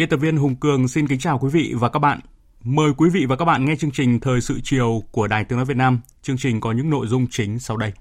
[0.00, 2.20] Biên tập viên Hùng Cường xin kính chào quý vị và các bạn.
[2.64, 5.56] Mời quý vị và các bạn nghe chương trình Thời sự chiều của Đài Tiếng
[5.56, 6.00] Nói Việt Nam.
[6.22, 7.92] Chương trình có những nội dung chính sau đây.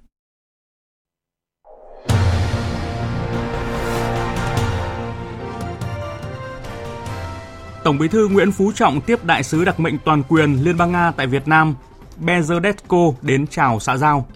[7.84, 10.92] Tổng Bí thư Nguyễn Phú Trọng tiếp đại sứ đặc mệnh toàn quyền Liên bang
[10.92, 11.76] Nga tại Việt Nam
[12.22, 14.28] Bezerdetko đến chào xã giao.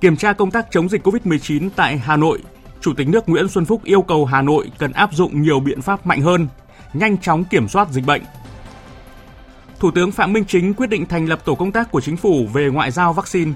[0.00, 2.42] Kiểm tra công tác chống dịch COVID-19 tại Hà Nội,
[2.82, 5.82] Chủ tịch nước Nguyễn Xuân Phúc yêu cầu Hà Nội cần áp dụng nhiều biện
[5.82, 6.48] pháp mạnh hơn,
[6.92, 8.22] nhanh chóng kiểm soát dịch bệnh.
[9.78, 12.46] Thủ tướng Phạm Minh Chính quyết định thành lập tổ công tác của chính phủ
[12.52, 13.52] về ngoại giao vaccine.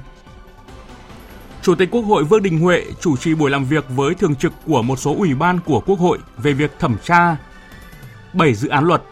[1.63, 4.53] Chủ tịch Quốc hội Vương Đình Huệ chủ trì buổi làm việc với thường trực
[4.67, 7.37] của một số ủy ban của Quốc hội về việc thẩm tra
[8.33, 9.03] 7 dự án luật.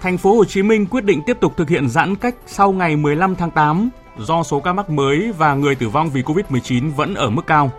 [0.00, 2.96] Thành phố Hồ Chí Minh quyết định tiếp tục thực hiện giãn cách sau ngày
[2.96, 7.14] 15 tháng 8 do số ca mắc mới và người tử vong vì Covid-19 vẫn
[7.14, 7.70] ở mức cao.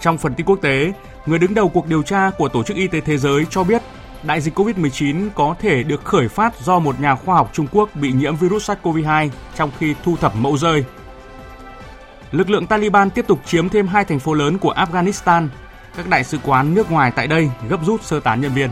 [0.00, 0.92] Trong phần tin quốc tế,
[1.26, 3.82] người đứng đầu cuộc điều tra của Tổ chức Y tế Thế giới cho biết
[4.22, 7.90] đại dịch COVID-19 có thể được khởi phát do một nhà khoa học Trung Quốc
[7.94, 10.84] bị nhiễm virus SARS-CoV-2 trong khi thu thập mẫu rơi.
[12.32, 15.48] Lực lượng Taliban tiếp tục chiếm thêm hai thành phố lớn của Afghanistan.
[15.96, 18.70] Các đại sứ quán nước ngoài tại đây gấp rút sơ tán nhân viên.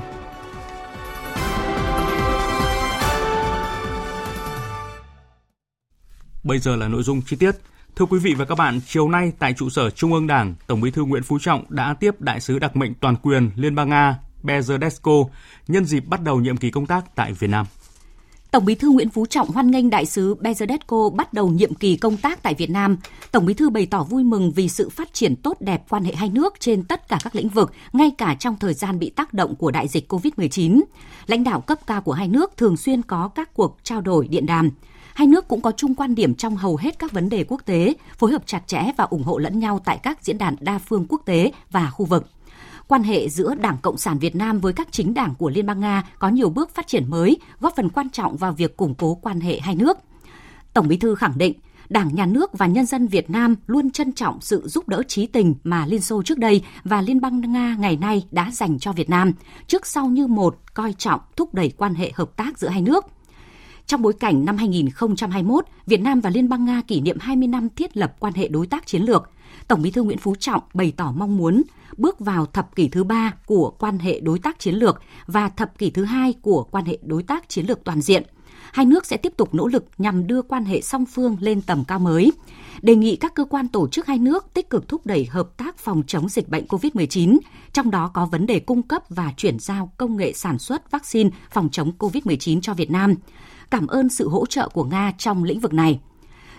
[6.42, 7.52] Bây giờ là nội dung chi tiết.
[7.96, 10.80] Thưa quý vị và các bạn, chiều nay tại trụ sở Trung ương Đảng, Tổng
[10.80, 13.88] Bí thư Nguyễn Phú Trọng đã tiếp đại sứ đặc mệnh toàn quyền Liên bang
[13.88, 15.28] Nga Bezerdesco
[15.68, 17.66] nhân dịp bắt đầu nhiệm kỳ công tác tại Việt Nam.
[18.50, 21.96] Tổng Bí thư Nguyễn Phú Trọng hoan nghênh đại sứ Bezerdesco bắt đầu nhiệm kỳ
[21.96, 22.96] công tác tại Việt Nam.
[23.32, 26.14] Tổng Bí thư bày tỏ vui mừng vì sự phát triển tốt đẹp quan hệ
[26.14, 29.34] hai nước trên tất cả các lĩnh vực, ngay cả trong thời gian bị tác
[29.34, 30.82] động của đại dịch COVID-19.
[31.26, 34.46] Lãnh đạo cấp cao của hai nước thường xuyên có các cuộc trao đổi điện
[34.46, 34.70] đàm.
[35.14, 37.94] Hai nước cũng có chung quan điểm trong hầu hết các vấn đề quốc tế,
[38.18, 41.06] phối hợp chặt chẽ và ủng hộ lẫn nhau tại các diễn đàn đa phương
[41.08, 42.26] quốc tế và khu vực
[42.88, 45.80] quan hệ giữa Đảng Cộng sản Việt Nam với các chính đảng của Liên bang
[45.80, 49.14] Nga có nhiều bước phát triển mới, góp phần quan trọng vào việc củng cố
[49.14, 49.98] quan hệ hai nước.
[50.74, 51.54] Tổng Bí thư khẳng định,
[51.88, 55.26] Đảng, Nhà nước và nhân dân Việt Nam luôn trân trọng sự giúp đỡ trí
[55.26, 58.92] tình mà Liên Xô trước đây và Liên bang Nga ngày nay đã dành cho
[58.92, 59.32] Việt Nam,
[59.66, 63.06] trước sau như một coi trọng thúc đẩy quan hệ hợp tác giữa hai nước.
[63.86, 67.68] Trong bối cảnh năm 2021, Việt Nam và Liên bang Nga kỷ niệm 20 năm
[67.76, 69.30] thiết lập quan hệ đối tác chiến lược,
[69.68, 71.62] Tổng Bí thư Nguyễn Phú Trọng bày tỏ mong muốn
[71.96, 75.78] bước vào thập kỷ thứ ba của quan hệ đối tác chiến lược và thập
[75.78, 78.22] kỷ thứ hai của quan hệ đối tác chiến lược toàn diện.
[78.72, 81.84] Hai nước sẽ tiếp tục nỗ lực nhằm đưa quan hệ song phương lên tầm
[81.84, 82.32] cao mới.
[82.82, 85.78] Đề nghị các cơ quan tổ chức hai nước tích cực thúc đẩy hợp tác
[85.78, 87.38] phòng chống dịch bệnh COVID-19,
[87.72, 91.30] trong đó có vấn đề cung cấp và chuyển giao công nghệ sản xuất vaccine
[91.50, 93.14] phòng chống COVID-19 cho Việt Nam.
[93.70, 96.00] Cảm ơn sự hỗ trợ của Nga trong lĩnh vực này.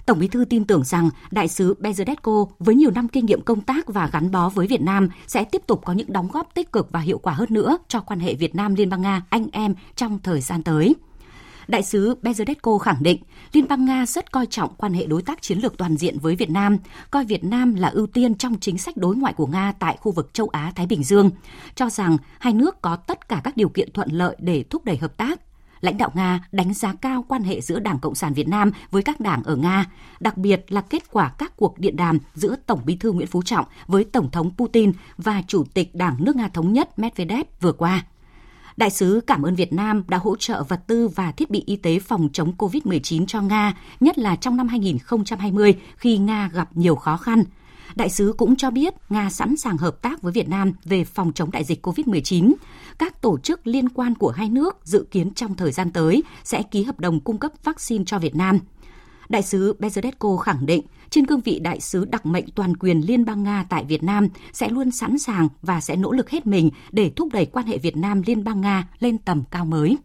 [0.06, 3.62] Tổng Bí thư tin tưởng rằng đại sứ Bezerdetko với nhiều năm kinh nghiệm công
[3.62, 6.72] tác và gắn bó với Việt Nam sẽ tiếp tục có những đóng góp tích
[6.72, 9.48] cực và hiệu quả hơn nữa cho quan hệ Việt Nam Liên bang Nga anh
[9.52, 10.96] em trong thời gian tới.
[11.68, 13.24] Đại sứ Bezerdetko khẳng định
[13.54, 16.36] Liên bang Nga rất coi trọng quan hệ đối tác chiến lược toàn diện với
[16.36, 16.78] Việt Nam,
[17.12, 20.12] coi Việt Nam là ưu tiên trong chính sách đối ngoại của Nga tại khu
[20.12, 21.32] vực châu Á-Thái Bình Dương,
[21.76, 24.98] cho rằng hai nước có tất cả các điều kiện thuận lợi để thúc đẩy
[24.98, 25.40] hợp tác,
[25.86, 29.04] lãnh đạo Nga đánh giá cao quan hệ giữa Đảng Cộng sản Việt Nam với
[29.04, 29.86] các đảng ở Nga,
[30.20, 33.42] đặc biệt là kết quả các cuộc điện đàm giữa Tổng Bí thư Nguyễn Phú
[33.42, 37.72] Trọng với Tổng thống Putin và Chủ tịch Đảng nước Nga Thống nhất Medvedev vừa
[37.72, 38.06] qua.
[38.78, 41.76] Đại sứ cảm ơn Việt Nam đã hỗ trợ vật tư và thiết bị y
[41.76, 46.96] tế phòng chống COVID-19 cho Nga, nhất là trong năm 2020 khi Nga gặp nhiều
[46.96, 47.44] khó khăn–
[47.96, 51.32] Đại sứ cũng cho biết Nga sẵn sàng hợp tác với Việt Nam về phòng
[51.34, 52.54] chống đại dịch COVID-19.
[53.00, 56.64] Các tổ chức liên quan của hai nước dự kiến trong thời gian tới sẽ
[56.64, 58.60] ký hợp đồng cung cấp vaccine cho Việt Nam.
[59.30, 63.26] Đại sứ Bezerdetko khẳng định, trên cương vị đại sứ đặc mệnh toàn quyền Liên
[63.26, 66.70] bang Nga tại Việt Nam sẽ luôn sẵn sàng và sẽ nỗ lực hết mình
[66.92, 69.98] để thúc đẩy quan hệ Việt Nam Liên bang Nga lên tầm cao mới.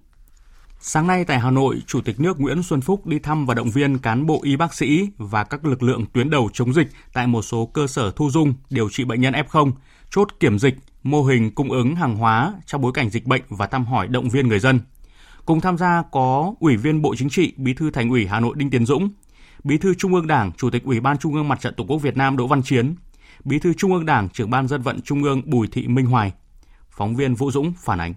[0.83, 3.71] Sáng nay tại Hà Nội, Chủ tịch nước Nguyễn Xuân Phúc đi thăm và động
[3.71, 7.27] viên cán bộ y bác sĩ và các lực lượng tuyến đầu chống dịch tại
[7.27, 9.73] một số cơ sở thu dung điều trị bệnh nhân F0,
[10.11, 13.67] chốt kiểm dịch, mô hình cung ứng hàng hóa trong bối cảnh dịch bệnh và
[13.67, 14.81] thăm hỏi động viên người dân.
[15.47, 18.55] Cùng tham gia có Ủy viên Bộ Chính trị, Bí thư Thành ủy Hà Nội
[18.57, 19.11] Đinh Tiến Dũng,
[19.65, 21.99] Bí thư Trung ương Đảng, Chủ tịch Ủy ban Trung ương Mặt trận Tổ quốc
[21.99, 22.95] Việt Nam Đỗ Văn Chiến,
[23.45, 26.33] Bí thư Trung ương Đảng, Trưởng ban Dân vận Trung ương Bùi Thị Minh Hoài.
[26.91, 28.15] Phóng viên Vũ Dũng phản ánh.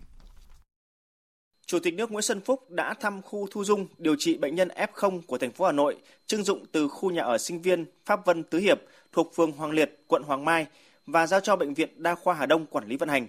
[1.65, 4.67] Chủ tịch nước Nguyễn Xuân Phúc đã thăm khu thu dung điều trị bệnh nhân
[4.67, 8.25] F0 của thành phố Hà Nội, trưng dụng từ khu nhà ở sinh viên Pháp
[8.25, 8.81] Vân Tứ Hiệp
[9.11, 10.65] thuộc phường Hoàng Liệt, quận Hoàng Mai
[11.05, 13.27] và giao cho bệnh viện Đa khoa Hà Đông quản lý vận hành.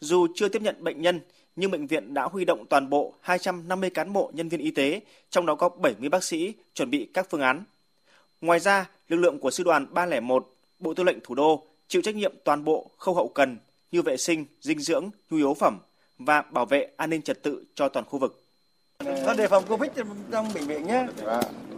[0.00, 1.20] Dù chưa tiếp nhận bệnh nhân,
[1.56, 5.00] nhưng bệnh viện đã huy động toàn bộ 250 cán bộ nhân viên y tế,
[5.30, 7.64] trong đó có 70 bác sĩ chuẩn bị các phương án.
[8.40, 12.14] Ngoài ra, lực lượng của sư đoàn 301, Bộ Tư lệnh Thủ đô chịu trách
[12.14, 13.58] nhiệm toàn bộ khâu hậu cần
[13.92, 15.78] như vệ sinh, dinh dưỡng, nhu yếu phẩm
[16.18, 18.44] và bảo vệ an ninh trật tự cho toàn khu vực.
[19.04, 19.90] Và đề phòng Covid
[20.30, 21.06] trong bệnh viện nhé.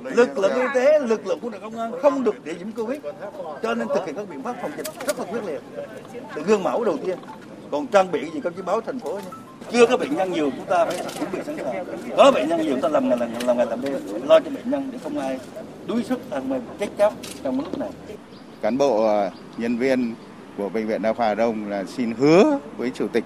[0.04, 3.00] Lực lượng y tế, lực lượng quân đội công an không được để nhiễm Covid.
[3.62, 5.62] Cho nên thực hiện các biện pháp phòng dịch rất là quyết liệt.
[6.34, 7.18] Từ gương mẫu đầu tiên.
[7.70, 9.30] Còn trang bị gì công chí báo thành phố nhé.
[9.72, 11.86] Chưa có bệnh nhân nhiều chúng ta phải chuẩn bị sẵn sàng.
[12.16, 13.92] Có bệnh nhân nhiều chúng ta làm ngày làm, làm ngày làm đêm
[14.28, 15.38] lo cho bệnh nhân để không ai
[15.86, 17.90] đuối sức ăn chết chóc trong lúc này.
[18.60, 20.14] Cán bộ ờ, nhân viên
[20.56, 23.24] của bệnh viện Đa khoa Đông là xin hứa với chủ tịch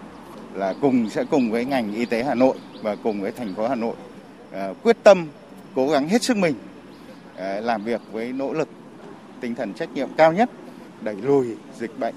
[0.55, 3.69] là cùng sẽ cùng với ngành y tế Hà Nội và cùng với thành phố
[3.69, 3.95] Hà Nội
[4.53, 5.27] à, quyết tâm
[5.75, 6.55] cố gắng hết sức mình
[7.37, 8.69] à, làm việc với nỗ lực
[9.41, 10.51] tinh thần trách nhiệm cao nhất
[11.01, 11.47] đẩy lùi
[11.79, 12.15] dịch bệnh.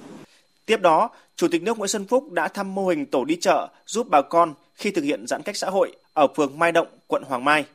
[0.65, 3.67] Tiếp đó, Chủ tịch nước Nguyễn Xuân Phúc đã thăm mô hình tổ đi chợ
[3.85, 7.23] giúp bà con khi thực hiện giãn cách xã hội ở phường Mai Động, quận
[7.27, 7.65] Hoàng Mai,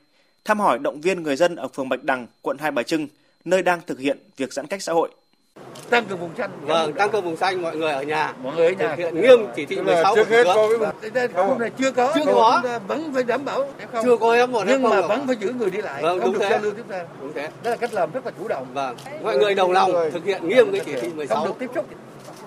[0.45, 3.09] thăm hỏi động viên người dân ở phường Bạch Đằng, quận Hai Bà Trưng,
[3.45, 5.11] nơi đang thực hiện việc giãn cách xã hội
[5.93, 6.51] tăng cường vùng xanh.
[6.63, 8.33] Vâng tăng cường vùng xanh mọi người ở nhà.
[8.43, 8.89] Mọi người ở nhà.
[8.89, 10.45] Thực hiện nghiêm chỉ thị 16 trước hết
[11.35, 12.63] khu này chưa có chưa có.
[12.87, 13.69] vẫn phải đảm bảo.
[14.03, 16.03] Chưa có em một nhưng mà vẫn phải giữ người đi lại.
[16.03, 16.85] Vâng, không đúng được lưu tiếp
[17.21, 17.49] đúng thế.
[17.63, 18.67] Đó là cách làm rất là chủ động.
[18.75, 18.97] Vâng.
[19.23, 21.87] Mọi người đồng lòng thực hiện nghiêm cái chỉ thị 16 không được tiếp xúc.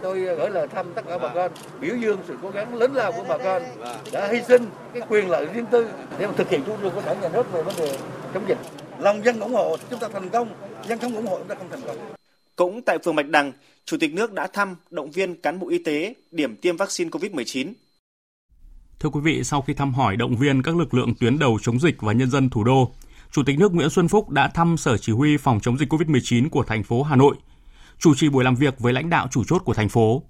[0.01, 3.11] Tôi gửi lời thăm tất cả bà con biểu dương sự cố gắng lớn lao
[3.11, 3.63] của bà con
[4.11, 5.87] đã hy sinh cái quyền lợi riêng tư
[6.19, 7.97] để mà thực hiện chủ trương của đảng nhà nước về vấn đề
[8.33, 8.57] chống dịch.
[8.99, 10.49] Lòng dân ủng hộ chúng ta thành công
[10.87, 12.14] dân không ủng hộ chúng ta không thành công
[12.55, 13.51] cũng tại phường Bạch Đằng,
[13.85, 17.73] Chủ tịch nước đã thăm động viên cán bộ y tế điểm tiêm vaccine COVID-19.
[18.99, 21.79] Thưa quý vị, sau khi thăm hỏi động viên các lực lượng tuyến đầu chống
[21.79, 22.91] dịch và nhân dân thủ đô,
[23.31, 26.49] Chủ tịch nước Nguyễn Xuân Phúc đã thăm Sở Chỉ huy phòng chống dịch COVID-19
[26.49, 27.35] của thành phố Hà Nội,
[27.99, 30.23] chủ trì buổi làm việc với lãnh đạo chủ chốt của thành phố.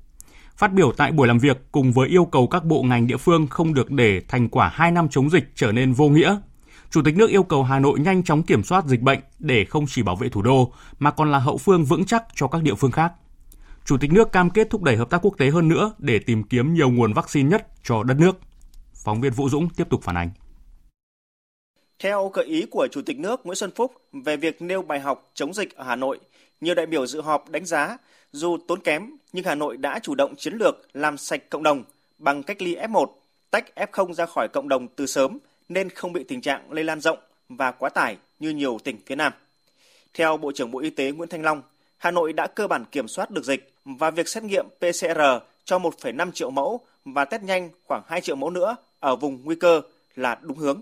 [0.57, 3.48] Phát biểu tại buổi làm việc cùng với yêu cầu các bộ ngành địa phương
[3.48, 6.39] không được để thành quả 2 năm chống dịch trở nên vô nghĩa,
[6.92, 9.86] Chủ tịch nước yêu cầu Hà Nội nhanh chóng kiểm soát dịch bệnh để không
[9.88, 12.76] chỉ bảo vệ thủ đô mà còn là hậu phương vững chắc cho các địa
[12.76, 13.14] phương khác.
[13.86, 16.44] Chủ tịch nước cam kết thúc đẩy hợp tác quốc tế hơn nữa để tìm
[16.44, 18.40] kiếm nhiều nguồn vaccine nhất cho đất nước.
[19.04, 20.30] Phóng viên Vũ Dũng tiếp tục phản ánh.
[22.00, 25.32] Theo gợi ý của Chủ tịch nước Nguyễn Xuân Phúc về việc nêu bài học
[25.34, 26.20] chống dịch ở Hà Nội,
[26.62, 27.98] nhiều đại biểu dự họp đánh giá
[28.32, 31.84] dù tốn kém nhưng Hà Nội đã chủ động chiến lược làm sạch cộng đồng
[32.18, 33.06] bằng cách ly F1,
[33.52, 35.38] tách F0 ra khỏi cộng đồng từ sớm
[35.69, 37.19] nên không bị tình trạng lây lan rộng
[37.50, 39.33] và quá tải như nhiều tỉnh phía Nam.
[40.13, 41.62] Theo Bộ trưởng Bộ Y tế Nguyễn Thanh Long,
[41.97, 45.19] Hà Nội đã cơ bản kiểm soát được dịch và việc xét nghiệm PCR
[45.65, 49.56] cho 1,5 triệu mẫu và test nhanh khoảng 2 triệu mẫu nữa ở vùng nguy
[49.56, 49.81] cơ
[50.15, 50.81] là đúng hướng.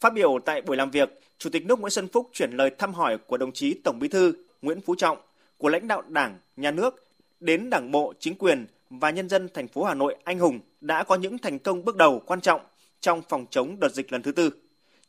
[0.00, 2.94] Phát biểu tại buổi làm việc, Chủ tịch nước Nguyễn Xuân Phúc chuyển lời thăm
[2.94, 4.32] hỏi của đồng chí Tổng Bí thư
[4.62, 5.18] Nguyễn Phú Trọng,
[5.58, 7.06] của lãnh đạo Đảng, Nhà nước
[7.40, 11.02] đến Đảng bộ, chính quyền và nhân dân thành phố Hà Nội anh hùng đã
[11.02, 12.60] có những thành công bước đầu quan trọng
[13.00, 14.50] trong phòng chống đợt dịch lần thứ tư.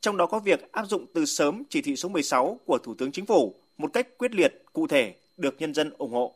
[0.01, 3.11] Trong đó có việc áp dụng từ sớm chỉ thị số 16 của Thủ tướng
[3.11, 6.33] Chính phủ một cách quyết liệt, cụ thể được nhân dân ủng hộ.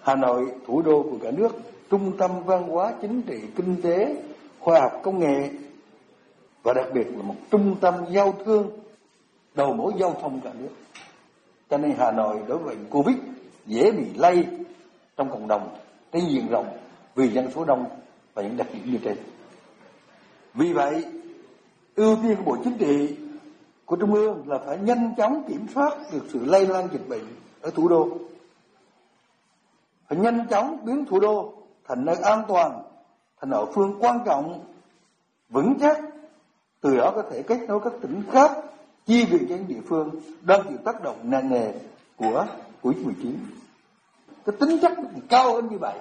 [0.00, 1.52] Hà Nội, thủ đô của cả nước,
[1.90, 4.16] trung tâm văn hóa chính trị, kinh tế,
[4.58, 5.50] khoa học công nghệ
[6.62, 8.70] và đặc biệt là một trung tâm giao thương
[9.54, 10.68] đầu mối giao thông cả nước.
[11.70, 13.16] Cho nên Hà Nội đối với Covid
[13.66, 14.46] dễ bị lây
[15.16, 15.78] trong cộng đồng
[16.12, 16.78] trên diện rộng
[17.14, 17.84] vì dân số đông
[18.34, 19.16] và những đặc điểm như trên.
[20.58, 21.04] Vì vậy,
[21.96, 23.16] ưu tiên của Bộ Chính trị
[23.84, 27.24] của Trung ương là phải nhanh chóng kiểm soát được sự lây lan dịch bệnh
[27.60, 28.08] ở thủ đô.
[30.08, 31.54] Phải nhanh chóng biến thủ đô
[31.88, 32.82] thành nơi an toàn,
[33.40, 34.64] thành ở phương quan trọng,
[35.48, 35.98] vững chắc,
[36.80, 38.50] từ đó có thể kết nối các tỉnh khác,
[39.06, 40.10] chi viện cho những địa phương
[40.42, 41.72] đang chịu tác động nặng nề
[42.16, 42.46] của
[42.82, 43.32] Covid-19.
[44.44, 44.92] Cái tính chất
[45.28, 45.98] cao hơn như vậy.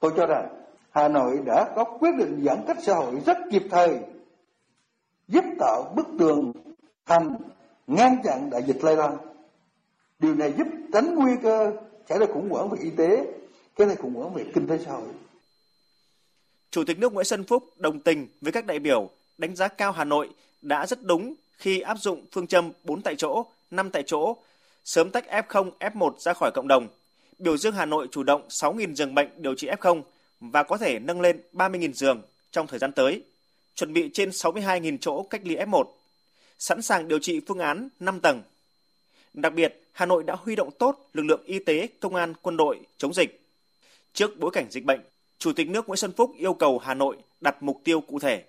[0.00, 0.59] Tôi cho rằng
[0.90, 3.98] Hà Nội đã có quyết định giãn cách xã hội rất kịp thời,
[5.28, 6.52] giúp tạo bức tường
[7.06, 7.36] thành
[7.86, 9.16] ngăn chặn đại dịch lây lan.
[10.18, 11.72] Điều này giúp tránh nguy cơ
[12.08, 13.26] xảy ra khủng hoảng về y tế,
[13.76, 15.08] cái này khủng hoảng về kinh tế xã hội.
[16.70, 19.92] Chủ tịch nước Nguyễn Xuân Phúc đồng tình với các đại biểu đánh giá cao
[19.92, 20.30] Hà Nội
[20.62, 24.36] đã rất đúng khi áp dụng phương châm 4 tại chỗ, 5 tại chỗ,
[24.84, 26.88] sớm tách F0, F1 ra khỏi cộng đồng.
[27.38, 30.02] Biểu dương Hà Nội chủ động 6.000 giường bệnh điều trị F0
[30.40, 33.22] và có thể nâng lên 30.000 giường trong thời gian tới,
[33.74, 35.84] chuẩn bị trên 62.000 chỗ cách ly F1,
[36.58, 38.42] sẵn sàng điều trị phương án 5 tầng.
[39.34, 42.56] Đặc biệt, Hà Nội đã huy động tốt lực lượng y tế, công an, quân
[42.56, 43.40] đội chống dịch.
[44.12, 45.00] Trước bối cảnh dịch bệnh,
[45.38, 48.44] Chủ tịch nước Nguyễn Xuân Phúc yêu cầu Hà Nội đặt mục tiêu cụ thể.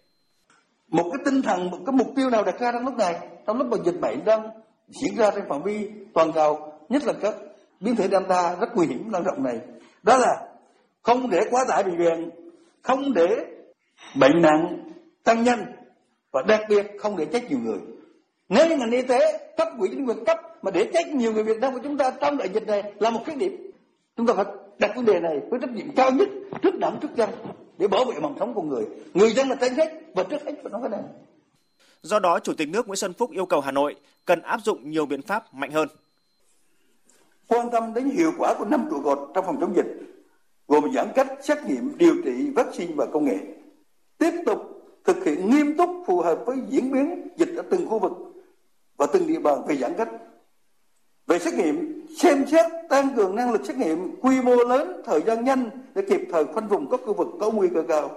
[0.88, 3.16] Một cái tinh thần, một cái mục tiêu nào đặt ra trong lúc này,
[3.48, 4.50] trong lúc mà dịch bệnh đang
[4.88, 7.36] diễn ra trên phạm vi toàn cầu, nhất là các
[7.80, 9.60] biến thể Delta rất nguy hiểm lan rộng này,
[10.04, 10.51] đó là
[11.02, 12.30] không để quá tải bệnh viện,
[12.82, 13.46] không để
[14.16, 14.92] bệnh nặng
[15.24, 15.66] tăng nhanh
[16.32, 17.80] và đặc biệt không để chết nhiều người.
[18.50, 21.44] Nếu như ngành y tế cấp quỹ chính quyền cấp mà để chết nhiều người
[21.44, 23.72] Việt Nam của chúng ta trong đại dịch này là một khuyết điểm.
[24.18, 24.46] Chúng ta phải
[24.80, 26.30] đặt vấn đề này với trách nhiệm cao nhất
[26.62, 27.30] trước đảng trước dân
[27.78, 28.86] để bảo vệ mạng sống của người.
[29.14, 31.02] Người dân là trên hết và trước hết phải nói cái này.
[32.02, 34.90] Do đó, Chủ tịch nước Nguyễn Xuân Phúc yêu cầu Hà Nội cần áp dụng
[34.90, 35.88] nhiều biện pháp mạnh hơn.
[37.48, 39.86] Quan tâm đến hiệu quả của năm trụ cột trong phòng chống dịch,
[40.72, 43.38] gồm giãn cách, xét nghiệm, điều trị, vaccine và công nghệ.
[44.18, 44.60] Tiếp tục
[45.04, 48.12] thực hiện nghiêm túc phù hợp với diễn biến dịch ở từng khu vực
[48.98, 50.10] và từng địa bàn về giãn cách.
[51.28, 55.22] Về xét nghiệm, xem xét tăng cường năng lực xét nghiệm quy mô lớn, thời
[55.22, 58.12] gian nhanh để kịp thời khoanh vùng các khu vực có nguy cơ cao.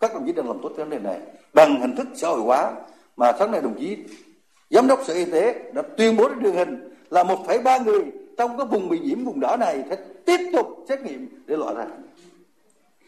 [0.00, 1.20] Các đồng chí đang làm tốt vấn đề này
[1.54, 2.74] bằng hình thức xã hội hóa
[3.16, 3.96] mà sáng nay đồng chí
[4.70, 8.04] giám đốc sở y tế đã tuyên bố trên truyền hình là 1,3 người
[8.38, 11.74] trong cái vùng bị nhiễm vùng đỏ này phải tiếp tục xét nghiệm để loại
[11.74, 11.86] ra.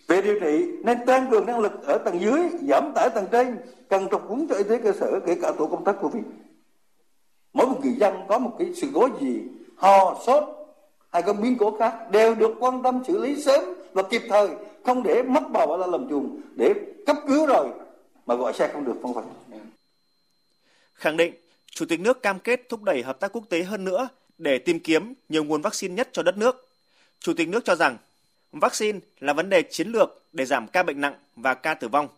[0.09, 3.57] Về điều trị nên tăng cường năng lực ở tầng dưới, giảm tải tầng trên,
[3.89, 6.25] cần tập huấn cho y tế cơ sở kể cả tổ công tác Covid.
[7.53, 9.41] Mỗi một người dân có một cái sự cố gì,
[9.77, 10.45] ho, sốt
[11.11, 14.49] hay có biến cố khác đều được quan tâm xử lý sớm và kịp thời,
[14.85, 16.75] không để mất bò ra lầm chuồng để
[17.07, 17.69] cấp cứu rồi
[18.27, 19.25] mà gọi xe không được phong vân.
[20.95, 21.35] Khẳng định,
[21.71, 24.09] Chủ tịch nước cam kết thúc đẩy hợp tác quốc tế hơn nữa
[24.41, 26.69] để tìm kiếm nhiều nguồn vaccine nhất cho đất nước.
[27.21, 27.97] Chủ tịch nước cho rằng
[28.53, 32.09] vaccine là vấn đề chiến lược để giảm ca bệnh nặng và ca tử vong.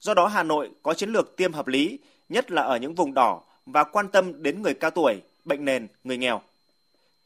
[0.00, 1.98] Do đó Hà Nội có chiến lược tiêm hợp lý,
[2.28, 5.86] nhất là ở những vùng đỏ và quan tâm đến người cao tuổi, bệnh nền,
[6.04, 6.42] người nghèo.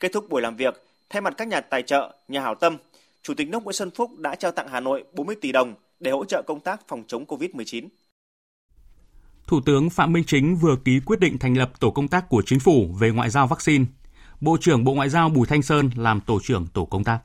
[0.00, 2.76] Kết thúc buổi làm việc, thay mặt các nhà tài trợ, nhà hảo tâm,
[3.22, 6.10] Chủ tịch nước Nguyễn Xuân Phúc đã trao tặng Hà Nội 40 tỷ đồng để
[6.10, 7.88] hỗ trợ công tác phòng chống COVID-19.
[9.46, 12.42] Thủ tướng Phạm Minh Chính vừa ký quyết định thành lập tổ công tác của
[12.46, 13.84] chính phủ về ngoại giao vaccine.
[14.40, 17.18] Bộ trưởng Bộ Ngoại giao Bùi Thanh Sơn làm tổ trưởng tổ công tác.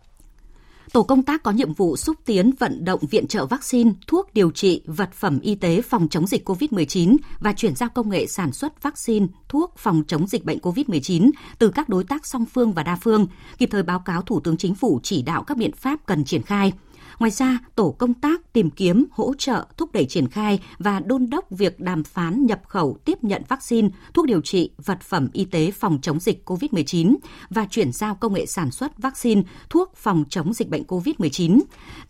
[0.93, 4.51] Tổ công tác có nhiệm vụ xúc tiến vận động viện trợ vaccine, thuốc điều
[4.51, 8.51] trị, vật phẩm y tế phòng chống dịch COVID-19 và chuyển giao công nghệ sản
[8.51, 12.83] xuất vaccine, thuốc phòng chống dịch bệnh COVID-19 từ các đối tác song phương và
[12.83, 13.27] đa phương,
[13.57, 16.41] kịp thời báo cáo Thủ tướng Chính phủ chỉ đạo các biện pháp cần triển
[16.41, 16.73] khai–
[17.21, 21.29] Ngoài ra, tổ công tác tìm kiếm, hỗ trợ, thúc đẩy triển khai và đôn
[21.29, 25.45] đốc việc đàm phán nhập khẩu tiếp nhận vaccine, thuốc điều trị, vật phẩm y
[25.45, 27.15] tế phòng chống dịch COVID-19
[27.49, 31.59] và chuyển giao công nghệ sản xuất vaccine, thuốc phòng chống dịch bệnh COVID-19.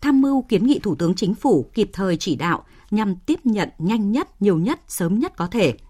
[0.00, 3.68] Tham mưu kiến nghị Thủ tướng Chính phủ kịp thời chỉ đạo nhằm tiếp nhận
[3.78, 5.74] nhanh nhất, nhiều nhất, sớm nhất có thể–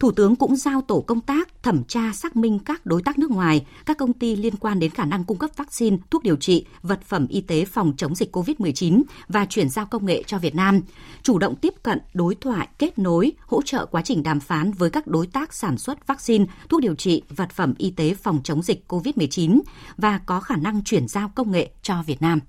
[0.00, 3.30] Thủ tướng cũng giao tổ công tác thẩm tra xác minh các đối tác nước
[3.30, 6.64] ngoài, các công ty liên quan đến khả năng cung cấp vaccine, thuốc điều trị,
[6.82, 10.54] vật phẩm y tế phòng chống dịch COVID-19 và chuyển giao công nghệ cho Việt
[10.54, 10.80] Nam,
[11.22, 14.90] chủ động tiếp cận, đối thoại, kết nối, hỗ trợ quá trình đàm phán với
[14.90, 18.62] các đối tác sản xuất vaccine, thuốc điều trị, vật phẩm y tế phòng chống
[18.62, 19.60] dịch COVID-19
[19.96, 22.40] và có khả năng chuyển giao công nghệ cho Việt Nam.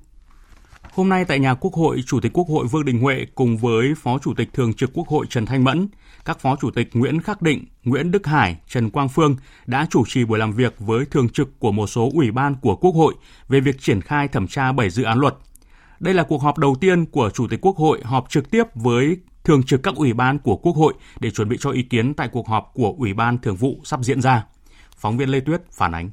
[0.92, 3.94] Hôm nay tại nhà Quốc hội, Chủ tịch Quốc hội Vương Đình Huệ cùng với
[3.98, 5.88] Phó Chủ tịch Thường trực Quốc hội Trần Thanh Mẫn,
[6.26, 10.04] các Phó Chủ tịch Nguyễn Khắc Định, Nguyễn Đức Hải, Trần Quang Phương đã chủ
[10.08, 13.16] trì buổi làm việc với thường trực của một số ủy ban của Quốc hội
[13.48, 15.36] về việc triển khai thẩm tra 7 dự án luật.
[16.00, 19.18] Đây là cuộc họp đầu tiên của Chủ tịch Quốc hội họp trực tiếp với
[19.44, 22.28] thường trực các ủy ban của Quốc hội để chuẩn bị cho ý kiến tại
[22.32, 24.46] cuộc họp của Ủy ban Thường vụ sắp diễn ra.
[24.98, 26.10] Phóng viên Lê Tuyết phản ánh.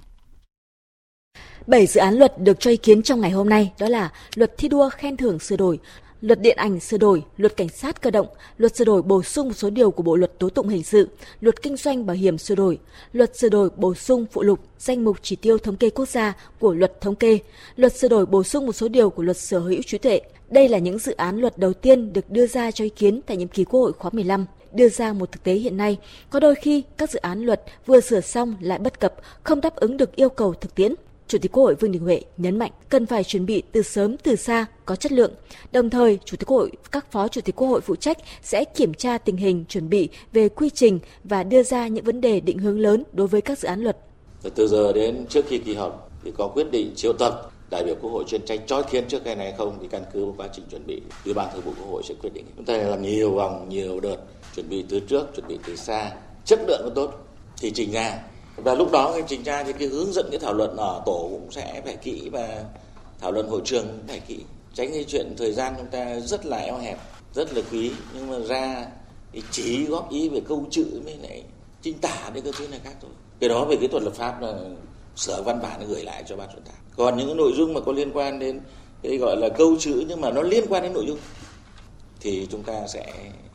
[1.69, 4.59] 7 dự án luật được cho ý kiến trong ngày hôm nay đó là luật
[4.59, 5.79] thi đua khen thưởng sửa đổi,
[6.21, 8.27] luật điện ảnh sửa đổi, luật cảnh sát cơ động,
[8.59, 11.09] luật sửa đổi bổ sung một số điều của Bộ luật tố tụng hình sự,
[11.41, 12.79] luật kinh doanh bảo hiểm sửa đổi,
[13.13, 16.37] luật sửa đổi bổ sung phụ lục danh mục chỉ tiêu thống kê quốc gia
[16.61, 17.39] của luật thống kê,
[17.77, 20.21] luật sửa đổi bổ sung một số điều của luật sở hữu trí tuệ.
[20.51, 23.37] Đây là những dự án luật đầu tiên được đưa ra cho ý kiến tại
[23.37, 25.99] nhiệm kỳ Quốc hội khóa 15 đưa ra một thực tế hiện nay,
[26.31, 29.77] có đôi khi các dự án luật vừa sửa xong lại bất cập, không đáp
[29.77, 30.95] ứng được yêu cầu thực tiễn.
[31.29, 34.17] Chủ tịch Quốc hội Vương Đình Huệ nhấn mạnh cần phải chuẩn bị từ sớm
[34.17, 35.33] từ xa có chất lượng.
[35.73, 38.65] Đồng thời, Chủ tịch Quốc hội, các phó Chủ tịch Quốc hội phụ trách sẽ
[38.65, 42.41] kiểm tra tình hình chuẩn bị về quy trình và đưa ra những vấn đề
[42.41, 43.97] định hướng lớn đối với các dự án luật.
[44.55, 47.95] Từ giờ đến trước khi kỳ họp thì có quyết định triệu tập đại biểu
[48.01, 50.49] quốc hội chuyên tranh chói kiến trước cái này không thì căn cứ vào quá
[50.53, 53.03] trình chuẩn bị ủy ban thường vụ quốc hội sẽ quyết định chúng ta làm
[53.03, 54.17] nhiều vòng nhiều đợt
[54.57, 56.11] chuẩn bị từ trước chuẩn bị từ xa
[56.45, 57.11] chất lượng nó tốt
[57.61, 58.19] thì trình ra
[58.65, 61.29] và lúc đó cái trình tra, thì cái hướng dẫn cái thảo luận ở tổ
[61.31, 62.65] cũng sẽ phải kỹ và
[63.21, 64.39] thảo luận hội trường cũng phải kỹ.
[64.75, 66.99] Tránh cái chuyện thời gian chúng ta rất là eo hẹp
[67.35, 67.91] rất là quý.
[68.15, 68.87] Nhưng mà ra
[69.33, 71.43] thì chỉ góp ý về câu chữ mới lại
[71.83, 73.11] chính tả đến cái thứ này khác thôi.
[73.41, 74.55] Cái đó về cái thuật lập pháp là
[75.17, 76.77] sửa văn bản gửi lại cho ban soạn thảo.
[76.97, 78.61] Còn những cái nội dung mà có liên quan đến
[79.03, 81.19] cái gọi là câu chữ nhưng mà nó liên quan đến nội dung
[82.21, 83.13] thì chúng ta sẽ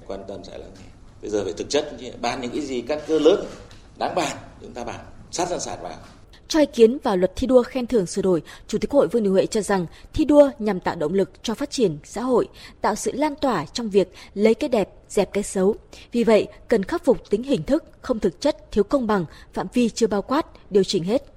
[0.08, 0.90] quan tâm sẽ lắng nghe.
[1.22, 3.46] Bây giờ về thực chất ban những cái gì căn cơ lớn
[4.00, 5.00] đáng bàn chúng ta bàn
[5.32, 5.92] sát ra sạt vào
[6.48, 9.24] cho ý kiến vào luật thi đua khen thưởng sửa đổi, Chủ tịch Hội Vương
[9.24, 12.48] Đình Huệ cho rằng thi đua nhằm tạo động lực cho phát triển xã hội,
[12.82, 15.76] tạo sự lan tỏa trong việc lấy cái đẹp, dẹp cái xấu.
[16.12, 19.68] Vì vậy, cần khắc phục tính hình thức, không thực chất, thiếu công bằng, phạm
[19.74, 21.33] vi chưa bao quát, điều chỉnh hết.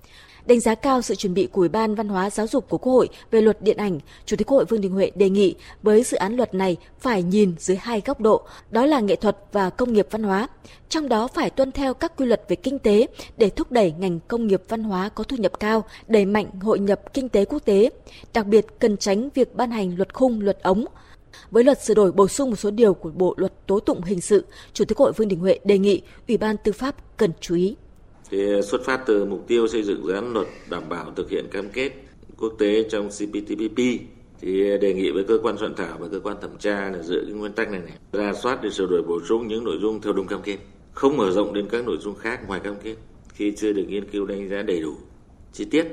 [0.47, 2.93] Đánh giá cao sự chuẩn bị của Ủy ban Văn hóa Giáo dục của Quốc
[2.93, 6.03] hội về luật điện ảnh, Chủ tịch Quốc hội Vương Đình Huệ đề nghị với
[6.03, 9.71] dự án luật này phải nhìn dưới hai góc độ, đó là nghệ thuật và
[9.71, 10.49] công nghiệp văn hóa.
[10.89, 14.21] Trong đó phải tuân theo các quy luật về kinh tế để thúc đẩy ngành
[14.29, 17.65] công nghiệp văn hóa có thu nhập cao, đẩy mạnh hội nhập kinh tế quốc
[17.65, 17.91] tế.
[18.35, 20.85] Đặc biệt cần tránh việc ban hành luật khung, luật ống,
[21.51, 24.21] với luật sửa đổi bổ sung một số điều của Bộ luật tố tụng hình
[24.21, 27.55] sự, Chủ tịch Hội Vương Đình Huệ đề nghị Ủy ban Tư pháp cần chú
[27.55, 27.77] ý.
[28.31, 31.31] Thì à, xuất phát từ mục tiêu xây dựng dự án luật đảm bảo thực
[31.31, 31.93] hiện cam kết
[32.39, 33.79] quốc tế trong CPTPP
[34.41, 37.03] thì à, đề nghị với cơ quan soạn thảo và cơ quan thẩm tra là
[37.03, 39.79] dựa cái nguyên tắc này này ra soát để sửa đổi bổ sung những nội
[39.81, 40.59] dung theo đúng cam kết,
[40.93, 42.97] không mở rộng đến các nội dung khác ngoài cam kết
[43.29, 44.95] khi chưa được nghiên cứu đánh giá đầy đủ,
[45.53, 45.87] chi tiết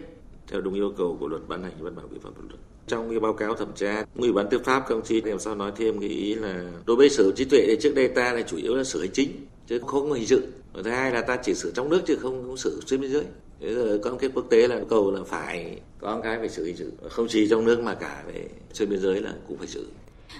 [0.48, 2.60] theo đúng yêu cầu của luật ban hành văn bản quy phạm pháp luật.
[2.88, 5.72] Trong cái báo cáo thẩm tra, ủy ban tư pháp công chí làm sao nói
[5.75, 8.58] thêm cái ý là đối với sở trí tuệ thì trước đây ta là chủ
[8.58, 9.32] yếu là sở hành chính
[9.67, 10.48] chứ không có hình sự.
[10.74, 13.12] Và thứ hai là ta chỉ xử trong nước chứ không không xử xuyên biên
[13.12, 13.24] giới.
[13.62, 16.77] Thế rồi có cái quốc tế là cầu là phải có cái phải xử hình
[16.77, 16.91] sự.
[17.10, 19.88] Không chỉ trong nước mà cả về xuyên biên giới là cũng phải xử.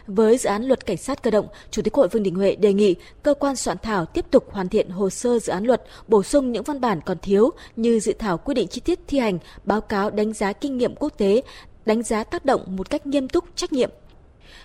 [0.08, 2.74] Với dự án luật cảnh sát cơ động, Chủ tịch Hội Vương Đình Huệ đề
[2.74, 6.24] nghị cơ quan soạn thảo tiếp tục hoàn thiện hồ sơ dự án luật, bổ
[6.24, 9.40] sung những văn bản còn thiếu như dự thảo quy định chi tiết thi hành,
[9.64, 11.42] báo cáo đánh giá kinh nghiệm quốc tế,
[11.86, 13.90] đánh giá tác động một cách nghiêm túc, trách nhiệm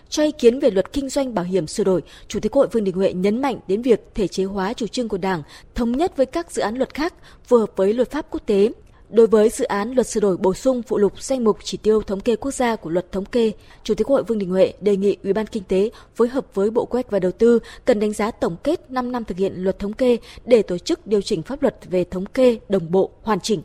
[0.08, 2.68] cho ý kiến về luật kinh doanh bảo hiểm sửa đổi, Chủ tịch quốc Hội
[2.73, 5.42] Vương Đình Huệ nhấn mạnh đến việc thể chế hóa chủ trương của Đảng
[5.75, 8.73] thống nhất với các dự án luật khác phù hợp với luật pháp quốc tế.
[9.10, 12.02] Đối với dự án luật sửa đổi bổ sung phụ lục danh mục chỉ tiêu
[12.02, 13.52] thống kê quốc gia của luật thống kê,
[13.84, 16.47] Chủ tịch quốc Hội Vương Đình Huệ đề nghị Ủy ban Kinh tế phối hợp
[16.54, 19.38] với Bộ Kế hoạch và Đầu tư cần đánh giá tổng kết 5 năm thực
[19.38, 22.90] hiện luật thống kê để tổ chức điều chỉnh pháp luật về thống kê đồng
[22.90, 23.62] bộ, hoàn chỉnh.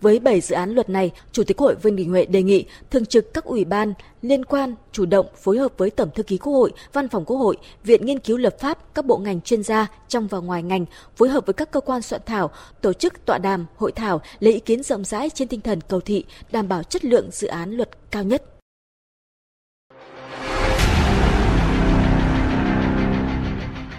[0.00, 3.06] Với 7 dự án luật này, Chủ tịch Hội Vương Đình Huệ đề nghị thường
[3.06, 6.52] trực các ủy ban liên quan chủ động phối hợp với Tổng thư ký Quốc
[6.52, 9.86] hội, Văn phòng Quốc hội, Viện Nghiên cứu Lập pháp, các bộ ngành chuyên gia
[10.08, 10.84] trong và ngoài ngành,
[11.16, 14.52] phối hợp với các cơ quan soạn thảo, tổ chức tọa đàm, hội thảo, lấy
[14.52, 17.70] ý kiến rộng rãi trên tinh thần cầu thị, đảm bảo chất lượng dự án
[17.72, 18.42] luật cao nhất.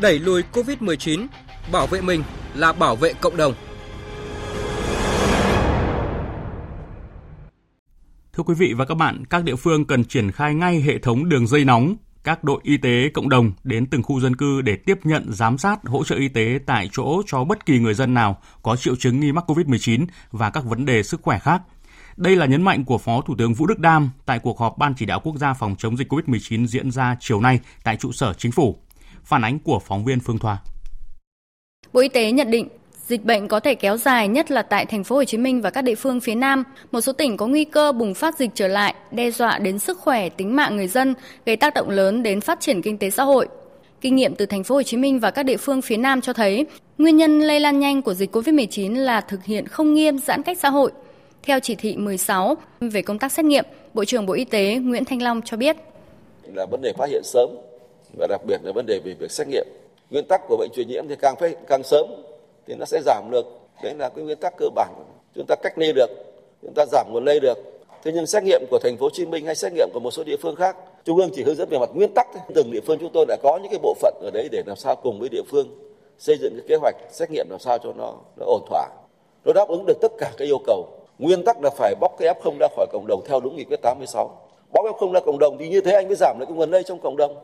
[0.01, 1.27] Đẩy lùi COVID-19,
[1.71, 2.23] bảo vệ mình
[2.55, 3.53] là bảo vệ cộng đồng.
[8.37, 11.29] Thưa quý vị và các bạn, các địa phương cần triển khai ngay hệ thống
[11.29, 14.75] đường dây nóng, các đội y tế cộng đồng đến từng khu dân cư để
[14.75, 18.13] tiếp nhận, giám sát, hỗ trợ y tế tại chỗ cho bất kỳ người dân
[18.13, 21.61] nào có triệu chứng nghi mắc COVID-19 và các vấn đề sức khỏe khác.
[22.17, 24.93] Đây là nhấn mạnh của Phó Thủ tướng Vũ Đức Đam tại cuộc họp Ban
[24.97, 28.33] chỉ đạo quốc gia phòng chống dịch COVID-19 diễn ra chiều nay tại trụ sở
[28.33, 28.77] chính phủ.
[29.23, 30.57] Phản ánh của phóng viên Phương Thoa.
[31.93, 32.67] Bộ Y tế nhận định
[33.07, 35.69] Dịch bệnh có thể kéo dài nhất là tại thành phố Hồ Chí Minh và
[35.69, 36.63] các địa phương phía Nam.
[36.91, 39.99] Một số tỉnh có nguy cơ bùng phát dịch trở lại, đe dọa đến sức
[39.99, 41.13] khỏe, tính mạng người dân,
[41.45, 43.47] gây tác động lớn đến phát triển kinh tế xã hội.
[44.01, 46.33] Kinh nghiệm từ thành phố Hồ Chí Minh và các địa phương phía Nam cho
[46.33, 46.65] thấy,
[46.97, 50.57] nguyên nhân lây lan nhanh của dịch COVID-19 là thực hiện không nghiêm giãn cách
[50.61, 50.91] xã hội.
[51.43, 55.05] Theo chỉ thị 16 về công tác xét nghiệm, Bộ trưởng Bộ Y tế Nguyễn
[55.05, 55.77] Thanh Long cho biết
[56.53, 57.49] là vấn đề phát hiện sớm
[58.19, 59.67] và đặc biệt là vấn đề về việc xét nghiệm.
[60.09, 62.05] Nguyên tắc của bệnh truyền nhiễm thì càng phải càng sớm
[62.67, 63.45] thì nó sẽ giảm được.
[63.83, 64.93] Đấy là cái nguyên tắc cơ bản.
[65.35, 66.09] Chúng ta cách ly được
[66.61, 67.57] chúng ta giảm nguồn lây được.
[68.03, 70.11] Thế nhưng xét nghiệm của thành phố Hồ Chí Minh hay xét nghiệm của một
[70.11, 70.75] số địa phương khác
[71.05, 72.41] trung ương chỉ hướng dẫn về mặt nguyên tắc thôi.
[72.55, 74.77] từng địa phương chúng tôi đã có những cái bộ phận ở đấy để làm
[74.77, 75.67] sao cùng với địa phương
[76.17, 78.87] xây dựng cái kế hoạch xét nghiệm làm sao cho nó nó ổn thỏa.
[79.45, 80.87] Nó đáp ứng được tất cả các yêu cầu.
[81.19, 83.63] Nguyên tắc là phải bóc cái f không ra khỏi cộng đồng theo đúng nghị
[83.63, 84.41] quyết 86
[84.73, 86.71] bóc f không ra cộng đồng thì như thế anh mới giảm được cái nguồn
[86.71, 87.35] lây trong cộng đồng.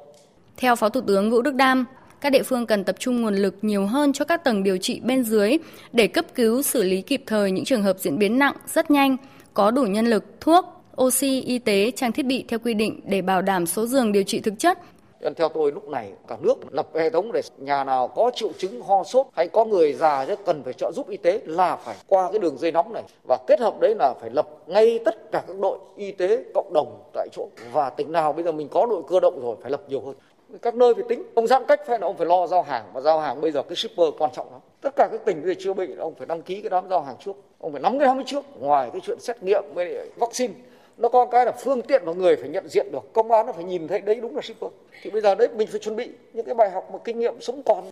[0.57, 1.85] Theo Phó Thủ tướng Vũ Đức Đam,
[2.23, 5.01] các địa phương cần tập trung nguồn lực nhiều hơn cho các tầng điều trị
[5.03, 5.57] bên dưới
[5.91, 9.17] để cấp cứu xử lý kịp thời những trường hợp diễn biến nặng rất nhanh,
[9.53, 10.65] có đủ nhân lực, thuốc,
[11.01, 14.23] oxy, y tế, trang thiết bị theo quy định để bảo đảm số giường điều
[14.23, 14.79] trị thực chất.
[15.21, 18.49] nên theo tôi lúc này cả nước lập hệ thống để nhà nào có triệu
[18.57, 21.75] chứng ho sốt hay có người già rất cần phải trợ giúp y tế là
[21.75, 23.03] phải qua cái đường dây nóng này.
[23.27, 26.73] Và kết hợp đấy là phải lập ngay tất cả các đội y tế cộng
[26.73, 27.47] đồng tại chỗ.
[27.71, 30.15] Và tỉnh nào bây giờ mình có đội cơ động rồi phải lập nhiều hơn
[30.61, 32.85] các nơi phải tính ông giãn cách phải là ông phải lo giao hàng.
[32.93, 34.61] Và giao hàng bây giờ cái shipper quan trọng lắm.
[34.81, 37.15] Tất cả các tỉnh về chưa bị ông phải đăng ký cái đám giao hàng
[37.25, 37.35] trước.
[37.59, 38.45] Ông phải nắm cái đám trước.
[38.59, 40.53] Ngoài cái chuyện xét nghiệm với vaccine
[40.97, 43.13] nó có cái là phương tiện mà người phải nhận diện được.
[43.13, 44.71] Công an nó phải nhìn thấy đấy đúng là shipper.
[45.01, 47.41] Thì bây giờ đấy mình phải chuẩn bị những cái bài học mà kinh nghiệm
[47.41, 47.91] sống còn.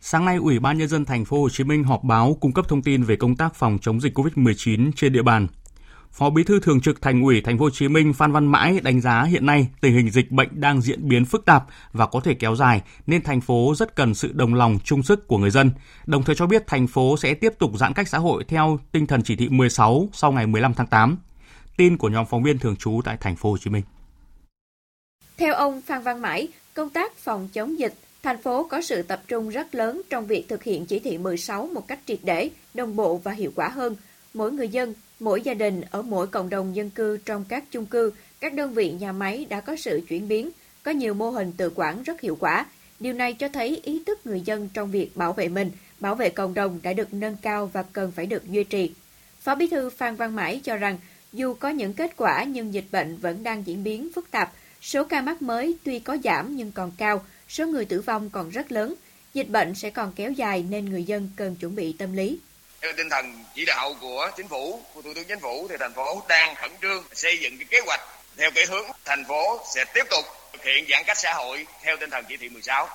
[0.00, 2.64] Sáng nay, Ủy ban nhân dân thành phố Hồ Chí Minh họp báo cung cấp
[2.68, 5.46] thông tin về công tác phòng chống dịch COVID-19 trên địa bàn.
[6.12, 8.80] Phó Bí thư Thường trực Thành ủy Thành phố Hồ Chí Minh Phan Văn Mãi
[8.82, 12.20] đánh giá hiện nay tình hình dịch bệnh đang diễn biến phức tạp và có
[12.20, 15.50] thể kéo dài nên thành phố rất cần sự đồng lòng chung sức của người
[15.50, 15.70] dân.
[16.06, 19.06] Đồng thời cho biết thành phố sẽ tiếp tục giãn cách xã hội theo tinh
[19.06, 21.18] thần chỉ thị 16 sau ngày 15 tháng 8.
[21.76, 23.82] Tin của nhóm phóng viên thường trú tại Thành phố Hồ Chí Minh.
[25.36, 29.22] Theo ông Phan Văn Mãi, công tác phòng chống dịch, thành phố có sự tập
[29.28, 32.96] trung rất lớn trong việc thực hiện chỉ thị 16 một cách triệt để, đồng
[32.96, 33.96] bộ và hiệu quả hơn.
[34.34, 37.86] Mỗi người dân Mỗi gia đình ở mỗi cộng đồng dân cư trong các chung
[37.86, 40.50] cư, các đơn vị nhà máy đã có sự chuyển biến,
[40.82, 42.66] có nhiều mô hình tự quản rất hiệu quả.
[43.00, 46.28] Điều này cho thấy ý thức người dân trong việc bảo vệ mình, bảo vệ
[46.30, 48.92] cộng đồng đã được nâng cao và cần phải được duy trì.
[49.40, 50.98] Phó Bí thư Phan Văn Mãi cho rằng,
[51.32, 54.52] dù có những kết quả nhưng dịch bệnh vẫn đang diễn biến phức tạp.
[54.80, 58.50] Số ca mắc mới tuy có giảm nhưng còn cao, số người tử vong còn
[58.50, 58.94] rất lớn.
[59.34, 62.38] Dịch bệnh sẽ còn kéo dài nên người dân cần chuẩn bị tâm lý.
[62.82, 65.94] Theo tinh thần chỉ đạo của chính phủ, của thủ tướng chính phủ thì thành
[65.94, 68.00] phố đang khẩn trương xây dựng cái kế hoạch
[68.38, 71.96] theo cái hướng thành phố sẽ tiếp tục thực hiện giãn cách xã hội theo
[71.96, 72.88] tinh thần chỉ thị 16.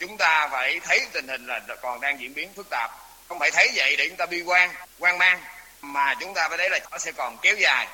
[0.00, 2.90] Chúng ta phải thấy tình hình là còn đang diễn biến phức tạp,
[3.28, 5.40] không phải thấy vậy để chúng ta bi quan, quan mang
[5.80, 7.86] mà chúng ta phải thấy là nó sẽ còn kéo dài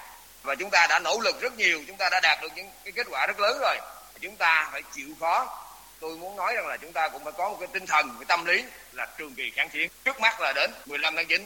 [0.43, 2.93] và chúng ta đã nỗ lực rất nhiều, chúng ta đã đạt được những cái
[2.93, 3.77] kết quả rất lớn rồi.
[4.21, 5.62] Chúng ta phải chịu khó
[6.03, 8.25] tôi muốn nói rằng là chúng ta cũng phải có một cái tinh thần, cái
[8.29, 9.91] tâm lý là trường kỳ kháng chiến.
[10.05, 11.45] Trước mắt là đến 15 tháng 9.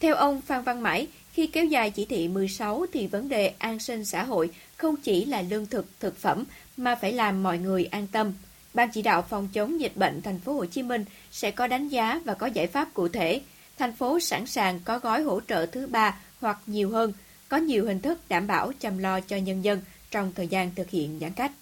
[0.00, 3.78] Theo ông Phan Văn Mãi, khi kéo dài chỉ thị 16 thì vấn đề an
[3.78, 6.44] sinh xã hội không chỉ là lương thực, thực phẩm
[6.76, 8.34] mà phải làm mọi người an tâm.
[8.74, 11.88] Ban chỉ đạo phòng chống dịch bệnh thành phố Hồ Chí Minh sẽ có đánh
[11.88, 13.40] giá và có giải pháp cụ thể.
[13.78, 17.12] Thành phố sẵn sàng có gói hỗ trợ thứ ba hoặc nhiều hơn,
[17.48, 20.90] có nhiều hình thức đảm bảo chăm lo cho nhân dân trong thời gian thực
[20.90, 21.52] hiện giãn cách.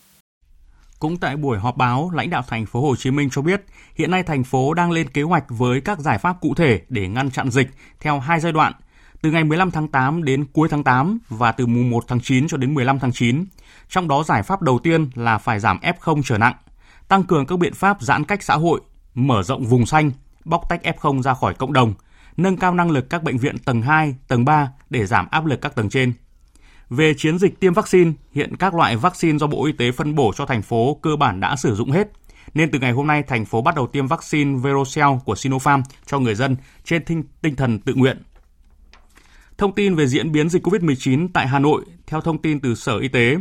[1.00, 4.10] Cũng tại buổi họp báo, lãnh đạo thành phố Hồ Chí Minh cho biết, hiện
[4.10, 7.30] nay thành phố đang lên kế hoạch với các giải pháp cụ thể để ngăn
[7.30, 8.72] chặn dịch theo hai giai đoạn,
[9.22, 12.48] từ ngày 15 tháng 8 đến cuối tháng 8 và từ mùng 1 tháng 9
[12.48, 13.44] cho đến 15 tháng 9.
[13.88, 16.54] Trong đó giải pháp đầu tiên là phải giảm F0 trở nặng,
[17.08, 18.80] tăng cường các biện pháp giãn cách xã hội,
[19.14, 20.10] mở rộng vùng xanh,
[20.44, 21.94] bóc tách F0 ra khỏi cộng đồng,
[22.36, 25.60] nâng cao năng lực các bệnh viện tầng 2, tầng 3 để giảm áp lực
[25.60, 26.12] các tầng trên.
[26.90, 30.32] Về chiến dịch tiêm vaccine, hiện các loại vaccine do Bộ Y tế phân bổ
[30.36, 32.08] cho thành phố cơ bản đã sử dụng hết.
[32.54, 36.18] Nên từ ngày hôm nay, thành phố bắt đầu tiêm vaccine Verocell của Sinopharm cho
[36.18, 38.22] người dân trên tinh, tinh thần tự nguyện.
[39.58, 42.98] Thông tin về diễn biến dịch COVID-19 tại Hà Nội, theo thông tin từ Sở
[42.98, 43.36] Y tế,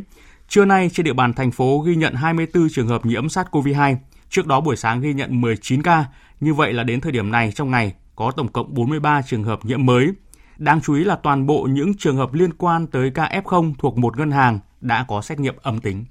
[0.47, 3.95] trưa nay trên địa bàn thành phố ghi nhận 24 trường hợp nhiễm SARS-CoV-2.
[4.29, 6.05] Trước đó buổi sáng ghi nhận 19 ca,
[6.39, 9.65] như vậy là đến thời điểm này trong ngày có tổng cộng 43 trường hợp
[9.65, 10.11] nhiễm mới.
[10.59, 13.97] Đáng chú ý là toàn bộ những trường hợp liên quan tới ca F0 thuộc
[13.97, 16.05] một ngân hàng đã có xét nghiệm âm tính.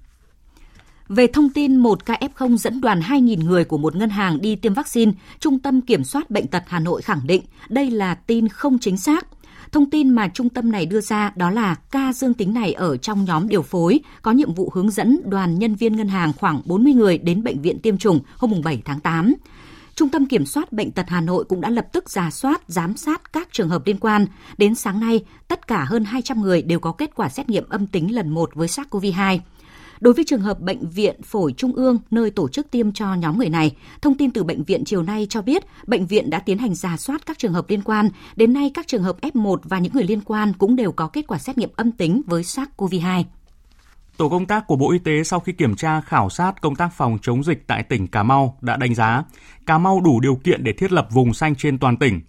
[1.09, 4.57] Về thông tin một ca F0 dẫn đoàn 2.000 người của một ngân hàng đi
[4.57, 8.49] tiêm vaccine, Trung tâm Kiểm soát Bệnh tật Hà Nội khẳng định đây là tin
[8.49, 9.27] không chính xác.
[9.73, 12.97] Thông tin mà trung tâm này đưa ra đó là ca dương tính này ở
[12.97, 16.61] trong nhóm điều phối có nhiệm vụ hướng dẫn đoàn nhân viên ngân hàng khoảng
[16.65, 19.35] 40 người đến bệnh viện tiêm chủng hôm 7 tháng 8.
[19.99, 22.97] Trung tâm Kiểm soát Bệnh tật Hà Nội cũng đã lập tức giả soát, giám
[22.97, 24.27] sát các trường hợp liên quan.
[24.59, 27.87] Đến sáng nay, tất cả hơn 200 người đều có kết quả xét nghiệm âm
[27.87, 29.39] tính lần 1 với SARS-CoV-2.
[30.01, 33.39] Đối với trường hợp bệnh viện phổi trung ương nơi tổ chức tiêm cho nhóm
[33.39, 36.59] người này, thông tin từ bệnh viện chiều nay cho biết bệnh viện đã tiến
[36.59, 38.09] hành giả soát các trường hợp liên quan.
[38.37, 41.27] Đến nay các trường hợp F1 và những người liên quan cũng đều có kết
[41.27, 43.25] quả xét nghiệm âm tính với SARS-CoV-2.
[44.19, 46.89] Tổ công tác của Bộ Y tế sau khi kiểm tra khảo sát công tác
[46.97, 49.25] phòng chống dịch tại tỉnh Cà Mau đã đánh giá
[49.67, 52.21] Cà Mau đủ điều kiện để thiết lập vùng xanh trên toàn tỉnh.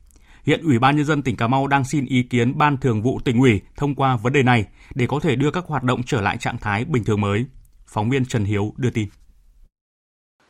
[0.43, 3.19] Hiện Ủy ban nhân dân tỉnh Cà Mau đang xin ý kiến Ban Thường vụ
[3.25, 6.21] tỉnh ủy thông qua vấn đề này để có thể đưa các hoạt động trở
[6.21, 7.45] lại trạng thái bình thường mới.
[7.87, 9.09] Phóng viên Trần Hiếu đưa tin.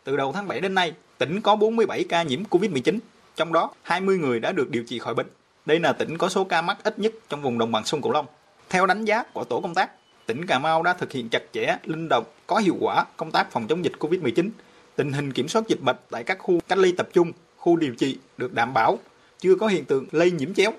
[0.03, 2.99] Từ đầu tháng 7 đến nay, tỉnh có 47 ca nhiễm COVID-19,
[3.35, 5.27] trong đó 20 người đã được điều trị khỏi bệnh.
[5.65, 8.11] Đây là tỉnh có số ca mắc ít nhất trong vùng đồng bằng sông Cửu
[8.11, 8.25] Long.
[8.69, 9.91] Theo đánh giá của tổ công tác,
[10.29, 13.51] tỉnh Cà Mau đã thực hiện chặt chẽ, linh động, có hiệu quả công tác
[13.51, 14.49] phòng chống dịch COVID-19.
[14.95, 17.95] Tình hình kiểm soát dịch bệnh tại các khu cách ly tập trung, khu điều
[17.95, 18.99] trị được đảm bảo,
[19.39, 20.71] chưa có hiện tượng lây nhiễm chéo.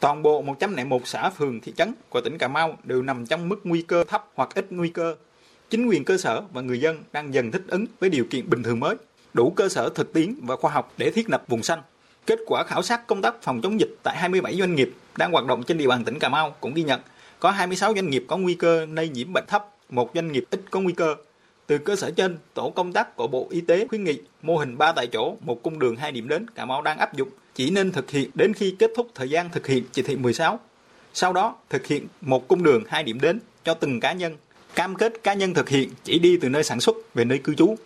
[0.00, 3.60] Toàn bộ 101 xã phường thị trấn của tỉnh Cà Mau đều nằm trong mức
[3.64, 5.14] nguy cơ thấp hoặc ít nguy cơ.
[5.70, 8.62] chính quyền cơ sở và người dân đang dần thích ứng với điều kiện bình
[8.62, 8.96] thường mới,
[9.34, 11.82] đủ cơ sở thực tiễn và khoa học để thiết lập vùng xanh.
[12.26, 15.46] Kết quả khảo sát công tác phòng chống dịch tại 27 doanh nghiệp đang hoạt
[15.46, 17.00] động trên địa bàn tỉnh Cà Mau cũng ghi nhận
[17.40, 20.60] có 26 doanh nghiệp có nguy cơ lây nhiễm bệnh thấp, một doanh nghiệp ít
[20.70, 21.14] có nguy cơ.
[21.66, 24.78] Từ cơ sở trên, tổ công tác của Bộ Y tế khuyến nghị mô hình
[24.78, 27.70] 3 tại chỗ, một cung đường hai điểm đến Cà Mau đang áp dụng chỉ
[27.70, 30.60] nên thực hiện đến khi kết thúc thời gian thực hiện chỉ thị 16.
[31.14, 34.36] Sau đó, thực hiện một cung đường hai điểm đến cho từng cá nhân.
[34.74, 37.54] Cam kết cá nhân thực hiện chỉ đi từ nơi sản xuất về nơi cư
[37.54, 37.76] trú.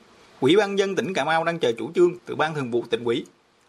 [0.41, 3.05] Ủy ban dân tỉnh Cà Mau đang chờ chủ trương từ Ban Thường vụ tỉnh
[3.05, 3.27] ủy.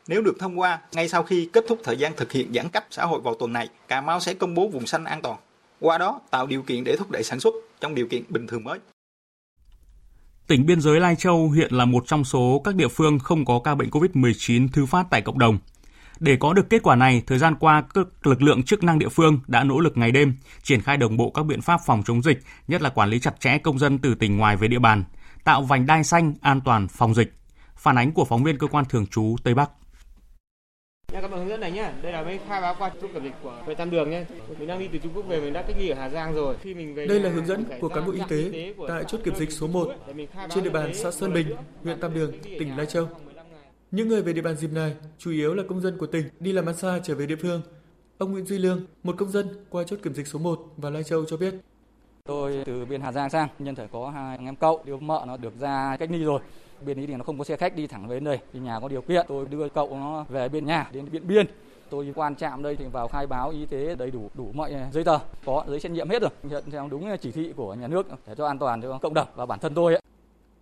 [0.08, 2.86] Nếu được thông qua, ngay sau khi kết thúc thời gian thực hiện giãn cách
[2.92, 5.38] xã hội vào tuần này, Cà Mau sẽ công bố vùng xanh an toàn.
[5.82, 8.64] Qua đó tạo điều kiện để thúc đẩy sản xuất trong điều kiện bình thường
[8.64, 8.80] mới.
[10.48, 13.60] Tỉnh biên giới Lai Châu hiện là một trong số các địa phương không có
[13.64, 15.58] ca bệnh COVID-19 thứ phát tại cộng đồng.
[16.20, 19.10] Để có được kết quả này, thời gian qua các lực lượng chức năng địa
[19.10, 22.22] phương đã nỗ lực ngày đêm triển khai đồng bộ các biện pháp phòng chống
[22.22, 25.04] dịch, nhất là quản lý chặt chẽ công dân từ tỉnh ngoài về địa bàn,
[25.44, 27.34] tạo vành đai xanh an toàn phòng dịch.
[27.76, 29.70] Phản ánh của phóng viên cơ quan thường trú Tây Bắc.
[31.12, 33.24] Nha các bạn hướng dẫn này nhá, đây là mới khai báo qua chốt kiểm
[33.24, 34.26] dịch của huyện Tam Đường nhé.
[34.60, 36.56] Mình đang đi từ Trung Quốc về, mình đã cách ly ở Hà Giang rồi.
[36.62, 39.36] Khi mình về đây là hướng dẫn của cán bộ y tế tại chốt kiểm
[39.36, 39.94] dịch số 1
[40.50, 41.48] trên địa bàn xã Sơn Bình,
[41.84, 43.08] huyện Tam Đường, tỉnh Lai Châu.
[43.92, 46.52] Những người về địa bàn dịp này chủ yếu là công dân của tỉnh đi
[46.52, 47.62] làm ăn xa trở về địa phương.
[48.18, 51.04] Ông Nguyễn Duy Lương, một công dân qua chốt kiểm dịch số 1 và Lai
[51.04, 51.54] Châu cho biết.
[52.26, 55.24] Tôi từ biên Hà Giang sang, nhân thể có hai anh em cậu, đứa mợ
[55.28, 56.40] nó được ra cách ly rồi.
[56.86, 58.88] Bên ý thì nó không có xe khách đi thẳng đến đây, thì nhà có
[58.88, 61.46] điều kiện, tôi đưa cậu nó về bên nhà đến điện biên.
[61.90, 64.90] Tôi quan trạm đây thì vào khai báo y tế đầy đủ đủ mọi à,
[64.94, 67.74] giấy tờ, có giấy xét nghiệm hết rồi, nhận theo đúng à, chỉ thị của
[67.74, 70.02] nhà nước để cho an toàn cho cộng đồng và bản thân tôi ấy.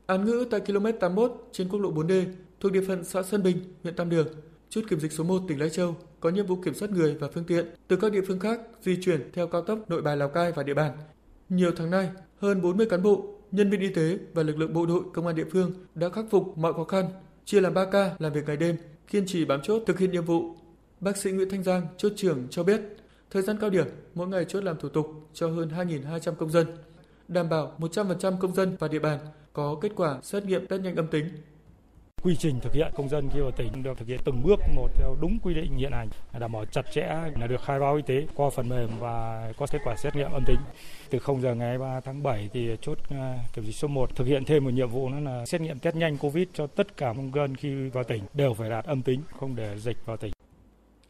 [0.06, 2.26] Án ngữ tại km 81 trên quốc lộ 4D
[2.60, 4.28] thuộc địa phận xã Sơn Bình, huyện Tam Đường.
[4.70, 7.28] Chốt kiểm dịch số 1 tỉnh Lai Châu có nhiệm vụ kiểm soát người và
[7.34, 10.30] phương tiện từ các địa phương khác di chuyển theo cao tốc Nội Bài Lào
[10.30, 10.92] Cai và địa bàn.
[11.50, 12.10] Nhiều tháng nay,
[12.42, 15.36] hơn 40 cán bộ, nhân viên y tế và lực lượng bộ đội công an
[15.36, 17.06] địa phương đã khắc phục mọi khó khăn,
[17.46, 18.76] chia làm 3 ca làm việc ngày đêm,
[19.08, 20.56] kiên trì bám chốt thực hiện nhiệm vụ.
[21.00, 22.82] Bác sĩ Nguyễn Thanh Giang, chốt trưởng cho biết,
[23.32, 23.86] thời gian cao điểm,
[24.16, 26.68] mỗi ngày chốt làm thủ tục cho hơn 2.200 công dân,
[27.28, 29.20] đảm bảo 100% công dân và địa bàn
[29.54, 31.26] có kết quả xét nghiệm test nhanh âm tính
[32.24, 34.88] quy trình thực hiện công dân khi vào tỉnh được thực hiện từng bước một
[34.96, 37.08] theo đúng quy định hiện hành đảm bảo chặt chẽ
[37.40, 40.32] là được khai báo y tế qua phần mềm và có kết quả xét nghiệm
[40.32, 40.60] âm tính
[41.10, 44.28] từ 0 giờ ngày 3 tháng 7 thì chốt à, kiểm dịch số 1 thực
[44.28, 47.14] hiện thêm một nhiệm vụ nữa là xét nghiệm test nhanh covid cho tất cả
[47.18, 50.32] công dân khi vào tỉnh đều phải đạt âm tính không để dịch vào tỉnh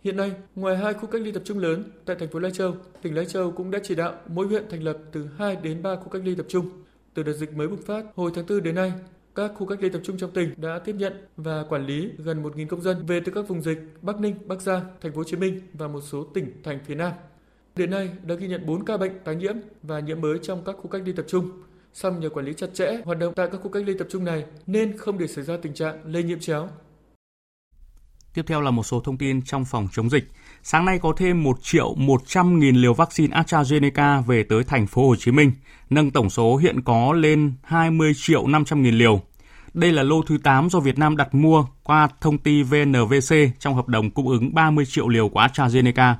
[0.03, 2.75] Hiện nay, ngoài hai khu cách ly tập trung lớn tại thành phố Lai Châu,
[3.01, 5.95] tỉnh Lai Châu cũng đã chỉ đạo mỗi huyện thành lập từ 2 đến 3
[5.95, 6.69] khu cách ly tập trung.
[7.13, 8.91] Từ đợt dịch mới bùng phát hồi tháng 4 đến nay,
[9.39, 12.43] các khu cách ly tập trung trong tỉnh đã tiếp nhận và quản lý gần
[12.43, 15.23] 1.000 công dân về từ các vùng dịch Bắc Ninh, Bắc Giang, Thành phố Hồ
[15.23, 17.11] Chí Minh và một số tỉnh thành phía Nam.
[17.75, 20.75] Đến nay đã ghi nhận 4 ca bệnh tái nhiễm và nhiễm mới trong các
[20.81, 21.49] khu cách ly tập trung.
[21.93, 24.25] Song nhờ quản lý chặt chẽ hoạt động tại các khu cách ly tập trung
[24.25, 26.69] này nên không để xảy ra tình trạng lây nhiễm chéo.
[28.33, 30.23] Tiếp theo là một số thông tin trong phòng chống dịch.
[30.63, 35.07] Sáng nay có thêm 1 triệu 100 nghìn liều vaccine AstraZeneca về tới thành phố
[35.07, 35.51] Hồ Chí Minh,
[35.89, 39.28] nâng tổng số hiện có lên 20 triệu 500 nghìn liều.
[39.73, 43.75] Đây là lô thứ 8 do Việt Nam đặt mua qua thông ty VNVC trong
[43.75, 46.13] hợp đồng cung ứng 30 triệu liều của AstraZeneca.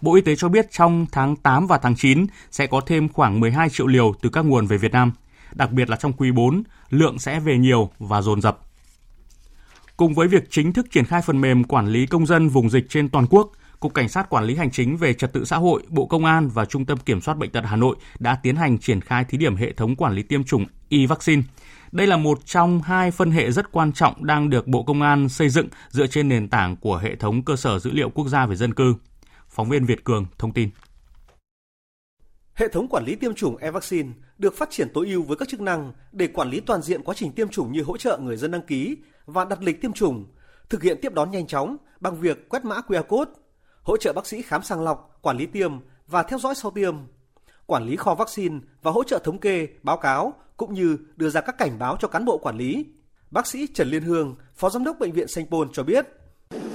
[0.00, 3.40] Bộ Y tế cho biết trong tháng 8 và tháng 9 sẽ có thêm khoảng
[3.40, 5.12] 12 triệu liều từ các nguồn về Việt Nam.
[5.52, 8.58] Đặc biệt là trong quý 4, lượng sẽ về nhiều và dồn dập.
[9.96, 12.86] Cùng với việc chính thức triển khai phần mềm quản lý công dân vùng dịch
[12.88, 15.82] trên toàn quốc, Cục Cảnh sát Quản lý Hành chính về Trật tự xã hội,
[15.88, 18.78] Bộ Công an và Trung tâm Kiểm soát Bệnh tật Hà Nội đã tiến hành
[18.78, 21.42] triển khai thí điểm hệ thống quản lý tiêm chủng y vaccine
[21.92, 25.28] Đây là một trong hai phân hệ rất quan trọng đang được Bộ Công an
[25.28, 28.46] xây dựng dựa trên nền tảng của hệ thống cơ sở dữ liệu quốc gia
[28.46, 28.94] về dân cư.
[29.48, 30.70] Phóng viên Việt Cường thông tin.
[32.54, 35.60] Hệ thống quản lý tiêm chủng e-vaccine được phát triển tối ưu với các chức
[35.60, 38.50] năng để quản lý toàn diện quá trình tiêm chủng như hỗ trợ người dân
[38.50, 40.26] đăng ký và đặt lịch tiêm chủng,
[40.68, 43.30] thực hiện tiếp đón nhanh chóng bằng việc quét mã QR code,
[43.82, 45.72] hỗ trợ bác sĩ khám sàng lọc, quản lý tiêm
[46.06, 46.94] và theo dõi sau tiêm,
[47.72, 51.40] quản lý kho vaccine và hỗ trợ thống kê, báo cáo cũng như đưa ra
[51.40, 52.84] các cảnh báo cho cán bộ quản lý.
[53.30, 56.06] Bác sĩ Trần Liên Hương, Phó Giám đốc Bệnh viện Sanh Pôn cho biết.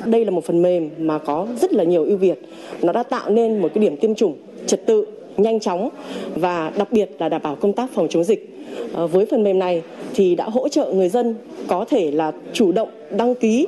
[0.06, 2.40] Đây là một phần mềm mà có rất là nhiều ưu việt.
[2.82, 5.06] Nó đã tạo nên một cái điểm tiêm chủng trật tự,
[5.38, 5.90] nhanh chóng
[6.36, 8.68] và đặc biệt là đảm bảo công tác phòng chống dịch.
[8.94, 9.84] Ờ, với phần mềm này
[10.14, 11.36] thì đã hỗ trợ người dân
[11.68, 13.68] có thể là chủ động đăng ký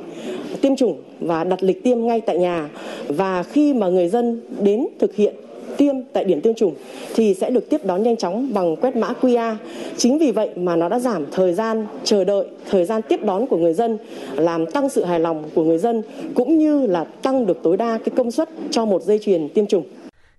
[0.60, 2.68] tiêm chủng và đặt lịch tiêm ngay tại nhà
[3.08, 5.34] và khi mà người dân đến thực hiện
[5.76, 6.74] tiêm tại điểm tiêm chủng
[7.14, 9.56] thì sẽ được tiếp đón nhanh chóng bằng quét mã QR.
[9.96, 13.46] Chính vì vậy mà nó đã giảm thời gian chờ đợi, thời gian tiếp đón
[13.46, 13.98] của người dân,
[14.34, 16.02] làm tăng sự hài lòng của người dân
[16.34, 19.66] cũng như là tăng được tối đa cái công suất cho một dây chuyền tiêm
[19.66, 19.84] chủng.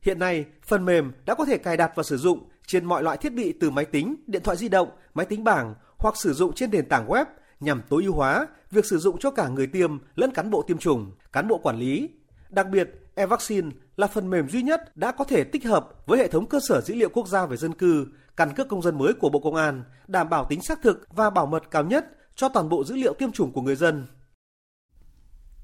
[0.02, 3.18] Hiện nay, phần mềm đã có thể cài đặt và sử dụng trên mọi loại
[3.18, 6.54] thiết bị từ máy tính, điện thoại di động, máy tính bảng hoặc sử dụng
[6.54, 7.26] trên nền tảng web
[7.60, 10.78] nhằm tối ưu hóa việc sử dụng cho cả người tiêm lẫn cán bộ tiêm
[10.78, 12.10] chủng, cán bộ quản lý.
[12.50, 13.70] Đặc biệt, e-vaccine
[14.02, 16.82] là phần mềm duy nhất đã có thể tích hợp với hệ thống cơ sở
[16.82, 19.56] dữ liệu quốc gia về dân cư, căn cước công dân mới của Bộ Công
[19.56, 22.96] an, đảm bảo tính xác thực và bảo mật cao nhất cho toàn bộ dữ
[22.96, 24.08] liệu tiêm chủng của người dân.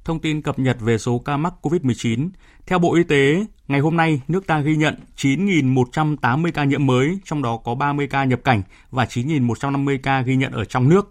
[0.03, 2.29] Thông tin cập nhật về số ca mắc COVID-19.
[2.65, 7.19] Theo Bộ Y tế, ngày hôm nay nước ta ghi nhận 9.180 ca nhiễm mới,
[7.25, 11.09] trong đó có 30 ca nhập cảnh và 9.150 ca ghi nhận ở trong nước.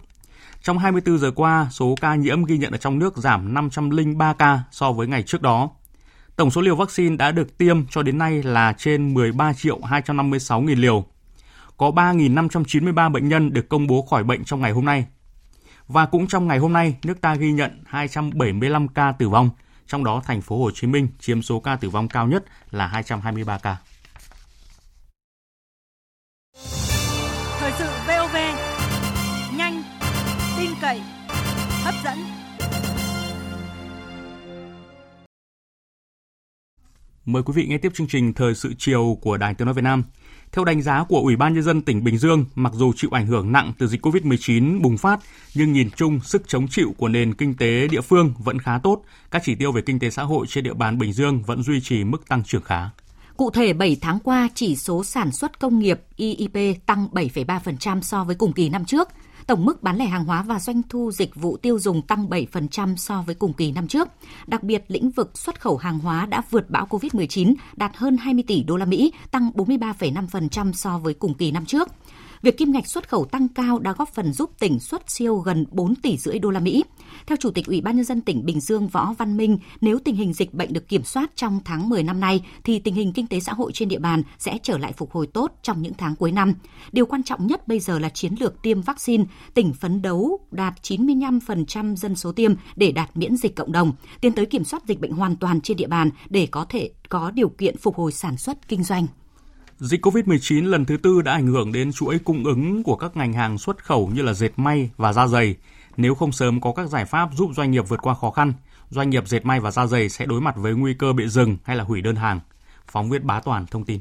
[0.63, 4.61] Trong 24 giờ qua, số ca nhiễm ghi nhận ở trong nước giảm 503 ca
[4.71, 5.71] so với ngày trước đó.
[6.37, 10.61] Tổng số liều vaccine đã được tiêm cho đến nay là trên 13 triệu 256
[10.61, 11.05] nghìn liều.
[11.77, 15.07] Có 3.593 bệnh nhân được công bố khỏi bệnh trong ngày hôm nay.
[15.89, 19.51] Và cũng trong ngày hôm nay, nước ta ghi nhận 275 ca tử vong,
[19.87, 22.87] trong đó thành phố Hồ Chí Minh chiếm số ca tử vong cao nhất là
[22.87, 23.77] 223 ca.
[27.59, 28.37] Thời sự VOV,
[29.57, 29.83] nhanh,
[30.59, 31.01] tin cậy,
[31.85, 32.46] hấp dẫn.
[37.27, 39.83] Mời quý vị nghe tiếp chương trình Thời sự chiều của Đài Tiếng Nói Việt
[39.83, 40.03] Nam.
[40.53, 43.27] Theo đánh giá của Ủy ban Nhân dân tỉnh Bình Dương, mặc dù chịu ảnh
[43.27, 45.21] hưởng nặng từ dịch COVID-19 bùng phát,
[45.55, 49.03] nhưng nhìn chung sức chống chịu của nền kinh tế địa phương vẫn khá tốt.
[49.31, 51.81] Các chỉ tiêu về kinh tế xã hội trên địa bàn Bình Dương vẫn duy
[51.81, 52.91] trì mức tăng trưởng khá.
[53.37, 58.25] Cụ thể, 7 tháng qua, chỉ số sản xuất công nghiệp IIP tăng 7,3% so
[58.25, 59.09] với cùng kỳ năm trước.
[59.47, 62.97] Tổng mức bán lẻ hàng hóa và doanh thu dịch vụ tiêu dùng tăng 7%
[62.97, 64.09] so với cùng kỳ năm trước.
[64.47, 68.45] Đặc biệt, lĩnh vực xuất khẩu hàng hóa đã vượt bão COVID-19, đạt hơn 20
[68.47, 71.89] tỷ đô la Mỹ, tăng 43,5% so với cùng kỳ năm trước.
[72.43, 75.67] Việc kim ngạch xuất khẩu tăng cao đã góp phần giúp tỉnh xuất siêu gần
[75.71, 76.85] 4 tỷ rưỡi đô la Mỹ.
[77.27, 80.17] Theo Chủ tịch Ủy ban nhân dân tỉnh Bình Dương Võ Văn Minh, nếu tình
[80.17, 83.27] hình dịch bệnh được kiểm soát trong tháng 10 năm nay thì tình hình kinh
[83.27, 86.17] tế xã hội trên địa bàn sẽ trở lại phục hồi tốt trong những tháng
[86.17, 86.55] cuối năm.
[86.93, 90.75] Điều quan trọng nhất bây giờ là chiến lược tiêm vaccine, tỉnh phấn đấu đạt
[90.83, 95.01] 95% dân số tiêm để đạt miễn dịch cộng đồng, tiến tới kiểm soát dịch
[95.01, 98.37] bệnh hoàn toàn trên địa bàn để có thể có điều kiện phục hồi sản
[98.37, 99.07] xuất kinh doanh.
[99.79, 103.33] Dịch COVID-19 lần thứ tư đã ảnh hưởng đến chuỗi cung ứng của các ngành
[103.33, 105.57] hàng xuất khẩu như là dệt may và da giày.
[105.97, 108.53] Nếu không sớm có các giải pháp giúp doanh nghiệp vượt qua khó khăn,
[108.91, 111.57] doanh nghiệp dệt may và da dày sẽ đối mặt với nguy cơ bị dừng
[111.65, 112.41] hay là hủy đơn hàng.
[112.87, 114.01] Phóng viên Bá Toàn thông tin.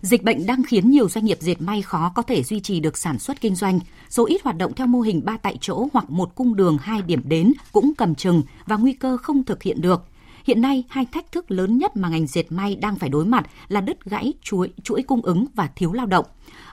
[0.00, 2.96] Dịch bệnh đang khiến nhiều doanh nghiệp dệt may khó có thể duy trì được
[2.96, 3.80] sản xuất kinh doanh.
[4.08, 7.02] Số ít hoạt động theo mô hình ba tại chỗ hoặc một cung đường hai
[7.02, 10.04] điểm đến cũng cầm chừng và nguy cơ không thực hiện được.
[10.46, 13.46] Hiện nay, hai thách thức lớn nhất mà ngành dệt may đang phải đối mặt
[13.68, 16.26] là đứt gãy chuỗi, chuỗi cung ứng và thiếu lao động.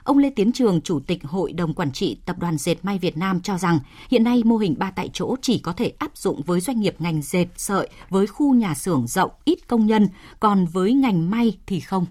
[0.04, 3.16] Ông Lê Tiến Trường, Chủ tịch Hội đồng Quản trị Tập đoàn Dệt May Việt
[3.16, 3.78] Nam cho rằng
[4.10, 6.94] hiện nay mô hình ba tại chỗ chỉ có thể áp dụng với doanh nghiệp
[6.98, 10.08] ngành dệt sợi với khu nhà xưởng rộng ít công nhân,
[10.40, 12.06] còn với ngành may thì không.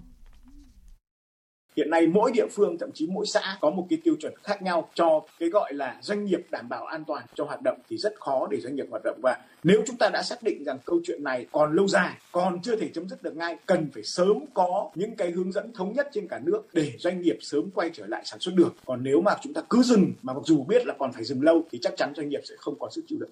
[1.76, 4.62] Hiện nay mỗi địa phương thậm chí mỗi xã có một cái tiêu chuẩn khác
[4.62, 7.96] nhau cho cái gọi là doanh nghiệp đảm bảo an toàn cho hoạt động thì
[7.96, 10.78] rất khó để doanh nghiệp hoạt động và nếu chúng ta đã xác định rằng
[10.84, 14.02] câu chuyện này còn lâu dài, còn chưa thể chấm dứt được ngay, cần phải
[14.02, 17.70] sớm có những cái hướng dẫn thống nhất trên cả nước để doanh nghiệp sớm
[17.74, 18.74] quay trở lại sản xuất được.
[18.86, 21.42] Còn nếu mà chúng ta cứ dừng mà mặc dù biết là còn phải dừng
[21.42, 23.30] lâu thì chắc chắn doanh nghiệp sẽ không còn sức chịu đựng.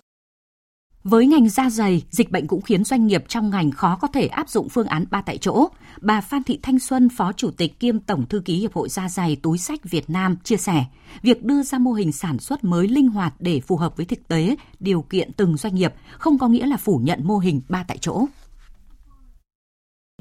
[1.05, 4.27] Với ngành da dày, dịch bệnh cũng khiến doanh nghiệp trong ngành khó có thể
[4.27, 5.69] áp dụng phương án ba tại chỗ.
[6.01, 9.09] Bà Phan Thị Thanh Xuân, Phó Chủ tịch kiêm Tổng Thư ký Hiệp hội Da
[9.09, 10.85] dày túi sách Việt Nam chia sẻ,
[11.23, 14.29] việc đưa ra mô hình sản xuất mới linh hoạt để phù hợp với thực
[14.29, 17.85] tế, điều kiện từng doanh nghiệp không có nghĩa là phủ nhận mô hình ba
[17.88, 18.27] tại chỗ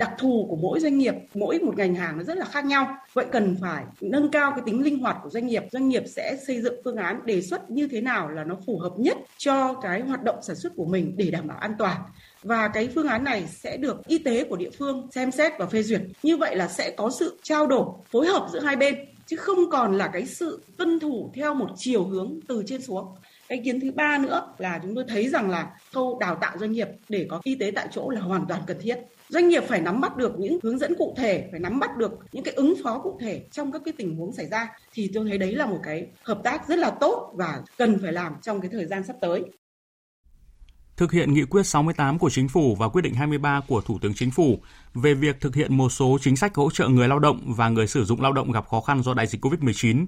[0.02, 2.98] đặc thù của mỗi doanh nghiệp, mỗi một ngành hàng nó rất là khác nhau.
[3.14, 6.38] Vậy cần phải nâng cao cái tính linh hoạt của doanh nghiệp doanh nghiệp sẽ
[6.48, 9.74] xây dựng phương án đề xuất như thế nào là nó phù hợp nhất cho
[9.74, 12.02] cái hoạt động sản xuất của mình để đảm bảo an toàn.
[12.44, 15.66] Và cái phương án này sẽ được y tế của địa phương xem xét và
[15.66, 16.02] phê duyệt.
[16.24, 19.70] Như vậy là sẽ có sự trao đổi, phối hợp giữa hai bên, chứ không
[19.72, 23.08] còn là cái sự tuân thủ theo một chiều hướng từ trên xuống.
[23.48, 26.72] Cái kiến thứ ba nữa là chúng tôi thấy rằng là khâu đào tạo doanh
[26.72, 28.96] nghiệp để có y tế tại chỗ là hoàn toàn cần thiết
[29.32, 32.12] doanh nghiệp phải nắm bắt được những hướng dẫn cụ thể, phải nắm bắt được
[32.32, 35.26] những cái ứng phó cụ thể trong các cái tình huống xảy ra thì tôi
[35.30, 38.62] thấy đấy là một cái hợp tác rất là tốt và cần phải làm trong
[38.62, 39.44] cái thời gian sắp tới
[40.98, 44.14] thực hiện nghị quyết 68 của Chính phủ và quyết định 23 của Thủ tướng
[44.14, 44.60] Chính phủ
[44.94, 47.88] về việc thực hiện một số chính sách hỗ trợ người lao động và người
[47.88, 50.06] sử dụng lao động gặp khó khăn do đại dịch COVID-19.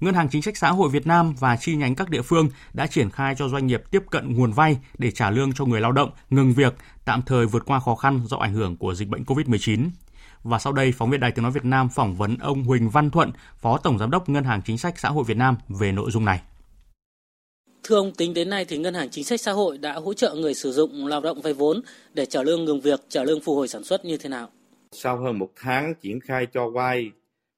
[0.00, 2.86] Ngân hàng Chính sách Xã hội Việt Nam và chi nhánh các địa phương đã
[2.86, 5.92] triển khai cho doanh nghiệp tiếp cận nguồn vay để trả lương cho người lao
[5.92, 6.74] động, ngừng việc,
[7.04, 9.90] tạm thời vượt qua khó khăn do ảnh hưởng của dịch bệnh COVID-19.
[10.42, 13.10] Và sau đây, phóng viên Đài Tiếng Nói Việt Nam phỏng vấn ông Huỳnh Văn
[13.10, 13.30] Thuận,
[13.60, 16.24] Phó Tổng Giám đốc Ngân hàng Chính sách Xã hội Việt Nam về nội dung
[16.24, 16.40] này.
[17.82, 20.34] Thưa ông, tính đến nay thì Ngân hàng Chính sách Xã hội đã hỗ trợ
[20.34, 21.80] người sử dụng lao động vay vốn
[22.14, 24.48] để trả lương ngừng việc, trả lương phục hồi sản xuất như thế nào?
[24.92, 27.10] Sau hơn một tháng triển khai cho vay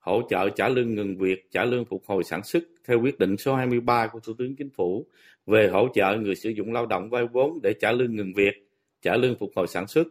[0.02, 3.36] hỗ trợ trả lương ngừng việc, trả lương phục hồi sản xuất theo quyết định
[3.36, 5.06] số 23 của Thủ tướng Chính phủ
[5.46, 8.68] về hỗ trợ người sử dụng lao động vay vốn để trả lương ngừng việc,
[9.02, 10.06] trả lương phục hồi sản xuất.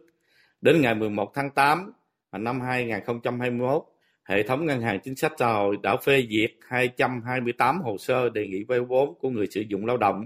[0.60, 1.92] Đến ngày 11 tháng 8
[2.32, 3.84] năm 2021,
[4.24, 8.46] hệ thống ngân hàng chính sách xã hội đã phê duyệt 228 hồ sơ đề
[8.46, 10.24] nghị vay vốn của người sử dụng lao động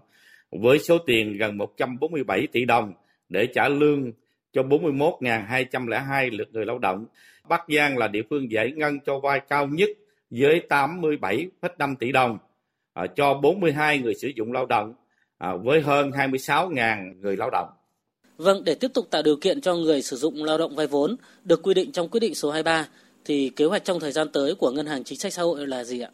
[0.50, 2.92] với số tiền gần 147 tỷ đồng
[3.28, 4.12] để trả lương
[4.52, 7.06] cho 41.202 lượt người lao động.
[7.48, 9.90] Bắc Giang là địa phương giải ngân cho vay cao nhất
[10.30, 12.38] với 87,5 tỷ đồng
[12.94, 14.94] à, cho 42 người sử dụng lao động
[15.38, 17.68] à, với hơn 26.000 người lao động.
[18.36, 21.16] Vâng, để tiếp tục tạo điều kiện cho người sử dụng lao động vay vốn
[21.44, 22.88] được quy định trong quyết định số 23
[23.24, 25.84] thì kế hoạch trong thời gian tới của Ngân hàng Chính sách Xã hội là
[25.84, 26.10] gì ạ?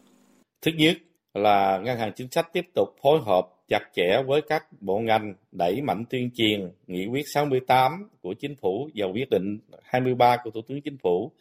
[0.61, 0.97] Thứ nhất
[1.33, 5.33] là Ngân hàng Chính sách tiếp tục phối hợp chặt chẽ với các bộ ngành
[5.51, 10.51] đẩy mạnh tuyên truyền nghị quyết 68 của chính phủ và quyết định 23 của
[10.51, 11.31] Thủ tướng Chính phủ.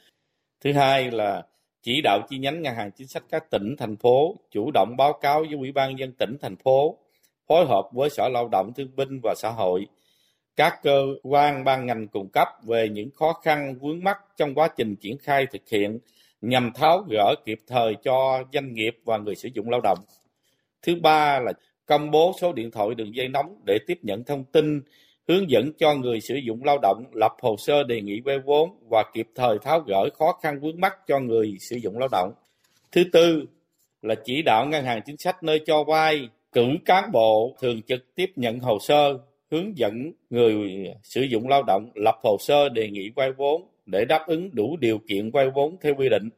[0.60, 1.42] Thứ hai là
[1.82, 5.12] chỉ đạo chi nhánh ngân hàng chính sách các tỉnh, thành phố chủ động báo
[5.12, 6.98] cáo với Ủy ban dân tỉnh, thành phố,
[7.46, 9.86] phối hợp với Sở Lao động Thương binh và Xã hội,
[10.56, 14.68] các cơ quan ban ngành cung cấp về những khó khăn vướng mắt trong quá
[14.76, 15.98] trình triển khai thực hiện
[16.40, 19.98] nhằm tháo gỡ kịp thời cho doanh nghiệp và người sử dụng lao động.
[20.82, 21.52] Thứ ba là
[21.86, 24.82] công bố số điện thoại đường dây nóng để tiếp nhận thông tin,
[25.28, 28.70] hướng dẫn cho người sử dụng lao động lập hồ sơ đề nghị vay vốn
[28.90, 32.32] và kịp thời tháo gỡ khó khăn vướng mắt cho người sử dụng lao động.
[32.92, 33.44] Thứ tư
[34.02, 38.14] là chỉ đạo ngân hàng chính sách nơi cho vay cử cán bộ thường trực
[38.14, 39.18] tiếp nhận hồ sơ,
[39.50, 44.04] hướng dẫn người sử dụng lao động lập hồ sơ đề nghị vay vốn để
[44.04, 46.28] đáp ứng đủ điều kiện vay vốn theo quy định.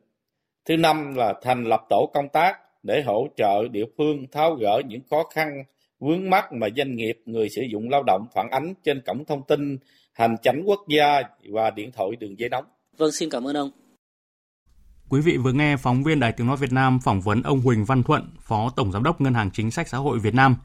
[0.64, 4.82] Thứ năm là thành lập tổ công tác để hỗ trợ địa phương tháo gỡ
[4.88, 5.64] những khó khăn
[6.00, 9.42] vướng mắt mà doanh nghiệp người sử dụng lao động phản ánh trên cổng thông
[9.48, 9.78] tin
[10.12, 11.22] hành chánh quốc gia
[11.52, 12.64] và điện thoại đường dây nóng.
[12.98, 13.70] Vâng, xin cảm ơn ông.
[15.08, 17.84] Quý vị vừa nghe phóng viên Đài Tiếng Nói Việt Nam phỏng vấn ông Huỳnh
[17.84, 20.56] Văn Thuận, Phó Tổng Giám đốc Ngân hàng Chính sách Xã hội Việt Nam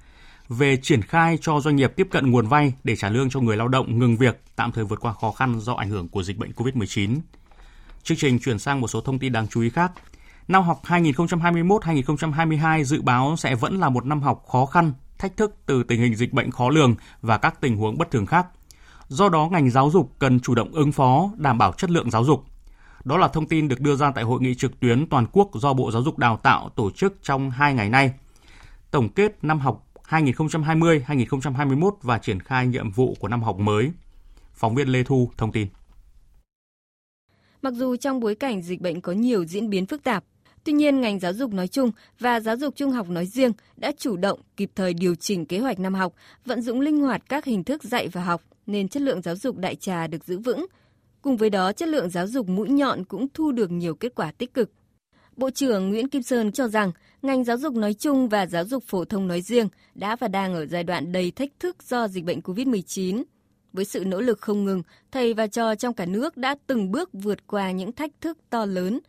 [0.50, 3.58] về triển khai cho doanh nghiệp tiếp cận nguồn vay để trả lương cho người
[3.58, 6.38] lao động ngừng việc tạm thời vượt qua khó khăn do ảnh hưởng của dịch
[6.38, 7.18] bệnh COVID-19.
[8.04, 9.92] Chương trình chuyển sang một số thông tin đáng chú ý khác.
[10.50, 15.56] Năm học 2021-2022 dự báo sẽ vẫn là một năm học khó khăn, thách thức
[15.66, 18.48] từ tình hình dịch bệnh khó lường và các tình huống bất thường khác.
[19.08, 22.24] Do đó, ngành giáo dục cần chủ động ứng phó, đảm bảo chất lượng giáo
[22.24, 22.44] dục.
[23.04, 25.74] Đó là thông tin được đưa ra tại hội nghị trực tuyến toàn quốc do
[25.74, 28.14] Bộ Giáo dục Đào tạo tổ chức trong hai ngày nay.
[28.92, 33.92] Tổng kết năm học 2020-2021 và triển khai nhiệm vụ của năm học mới.
[34.54, 35.68] Phóng viên Lê Thu thông tin.
[37.62, 40.24] Mặc dù trong bối cảnh dịch bệnh có nhiều diễn biến phức tạp,
[40.64, 43.92] Tuy nhiên, ngành giáo dục nói chung và giáo dục trung học nói riêng đã
[43.98, 46.14] chủ động kịp thời điều chỉnh kế hoạch năm học,
[46.46, 49.58] vận dụng linh hoạt các hình thức dạy và học nên chất lượng giáo dục
[49.58, 50.66] đại trà được giữ vững.
[51.22, 54.32] Cùng với đó, chất lượng giáo dục mũi nhọn cũng thu được nhiều kết quả
[54.32, 54.72] tích cực.
[55.36, 56.92] Bộ trưởng Nguyễn Kim Sơn cho rằng
[57.22, 60.54] ngành giáo dục nói chung và giáo dục phổ thông nói riêng đã và đang
[60.54, 63.24] ở giai đoạn đầy thách thức do dịch bệnh COVID-19.
[63.74, 67.10] Với sự nỗ lực không ngừng, thầy và trò trong cả nước đã từng bước
[67.14, 69.00] vượt qua những thách thức to lớn,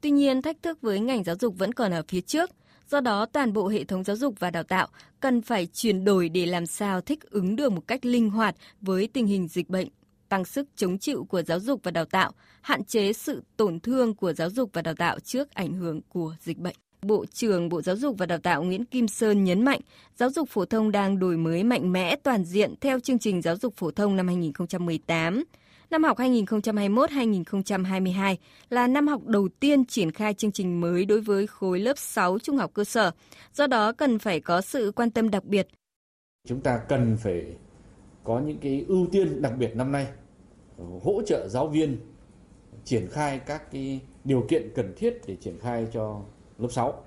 [0.00, 2.50] Tuy nhiên, thách thức với ngành giáo dục vẫn còn ở phía trước.
[2.88, 4.88] Do đó, toàn bộ hệ thống giáo dục và đào tạo
[5.20, 9.08] cần phải chuyển đổi để làm sao thích ứng được một cách linh hoạt với
[9.12, 9.88] tình hình dịch bệnh,
[10.28, 14.14] tăng sức chống chịu của giáo dục và đào tạo, hạn chế sự tổn thương
[14.14, 16.76] của giáo dục và đào tạo trước ảnh hưởng của dịch bệnh.
[17.02, 19.80] Bộ trưởng Bộ Giáo dục và Đào tạo Nguyễn Kim Sơn nhấn mạnh,
[20.16, 23.56] giáo dục phổ thông đang đổi mới mạnh mẽ toàn diện theo chương trình giáo
[23.56, 25.44] dục phổ thông năm 2018.
[25.90, 28.36] Năm học 2021-2022
[28.68, 32.38] là năm học đầu tiên triển khai chương trình mới đối với khối lớp 6
[32.38, 33.10] trung học cơ sở.
[33.52, 35.68] Do đó cần phải có sự quan tâm đặc biệt.
[36.48, 37.44] Chúng ta cần phải
[38.24, 40.06] có những cái ưu tiên đặc biệt năm nay,
[41.02, 41.96] hỗ trợ giáo viên
[42.84, 46.22] triển khai các cái điều kiện cần thiết để triển khai cho
[46.58, 47.04] lớp 6.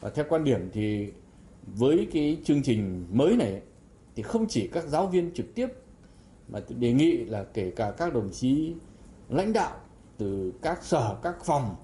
[0.00, 1.12] Và theo quan điểm thì
[1.66, 3.62] với cái chương trình mới này
[4.16, 5.68] thì không chỉ các giáo viên trực tiếp
[6.48, 8.74] mà tôi đề nghị là kể cả các đồng chí
[9.28, 9.76] lãnh đạo
[10.18, 11.76] từ các sở các phòng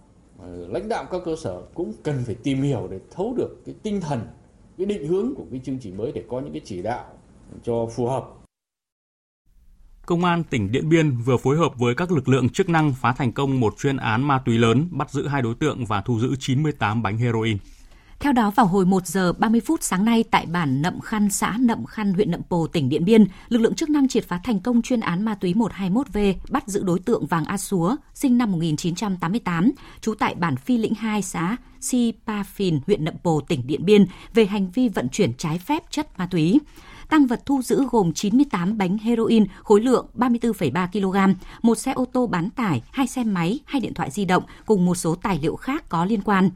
[0.46, 4.00] lãnh đạo các cơ sở cũng cần phải tìm hiểu để thấu được cái tinh
[4.00, 4.20] thần
[4.78, 7.04] cái định hướng của cái chương trình mới để có những cái chỉ đạo
[7.64, 8.24] cho phù hợp
[10.06, 13.12] Công an tỉnh Điện Biên vừa phối hợp với các lực lượng chức năng phá
[13.12, 16.20] thành công một chuyên án ma túy lớn, bắt giữ hai đối tượng và thu
[16.20, 17.58] giữ 98 bánh heroin.
[18.20, 21.56] Theo đó, vào hồi 1 giờ 30 phút sáng nay tại bản Nậm Khăn, xã
[21.60, 24.60] Nậm Khăn, huyện Nậm Pồ, tỉnh Điện Biên, lực lượng chức năng triệt phá thành
[24.60, 28.52] công chuyên án ma túy 121V bắt giữ đối tượng Vàng A Súa, sinh năm
[28.52, 33.66] 1988, trú tại bản Phi Lĩnh 2, xã Si Pa Phìn, huyện Nậm Pồ, tỉnh
[33.66, 36.60] Điện Biên, về hành vi vận chuyển trái phép chất ma túy.
[37.08, 42.04] Tăng vật thu giữ gồm 98 bánh heroin khối lượng 34,3 kg, một xe ô
[42.12, 45.38] tô bán tải, hai xe máy, hai điện thoại di động cùng một số tài
[45.42, 46.50] liệu khác có liên quan.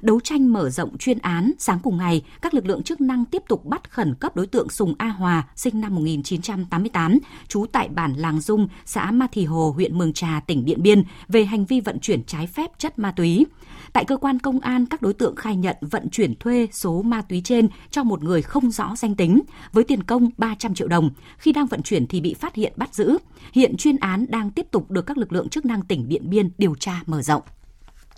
[0.00, 3.42] Đấu tranh mở rộng chuyên án, sáng cùng ngày, các lực lượng chức năng tiếp
[3.48, 8.12] tục bắt khẩn cấp đối tượng Sùng A Hòa, sinh năm 1988, trú tại bản
[8.12, 11.80] Làng Dung, xã Ma Thì Hồ, huyện Mường Trà, tỉnh Điện Biên, về hành vi
[11.80, 13.46] vận chuyển trái phép chất ma túy.
[13.92, 17.22] Tại cơ quan công an, các đối tượng khai nhận vận chuyển thuê số ma
[17.22, 19.40] túy trên cho một người không rõ danh tính,
[19.72, 21.10] với tiền công 300 triệu đồng.
[21.38, 23.18] Khi đang vận chuyển thì bị phát hiện bắt giữ.
[23.52, 26.50] Hiện chuyên án đang tiếp tục được các lực lượng chức năng tỉnh Điện Biên
[26.58, 27.42] điều tra mở rộng.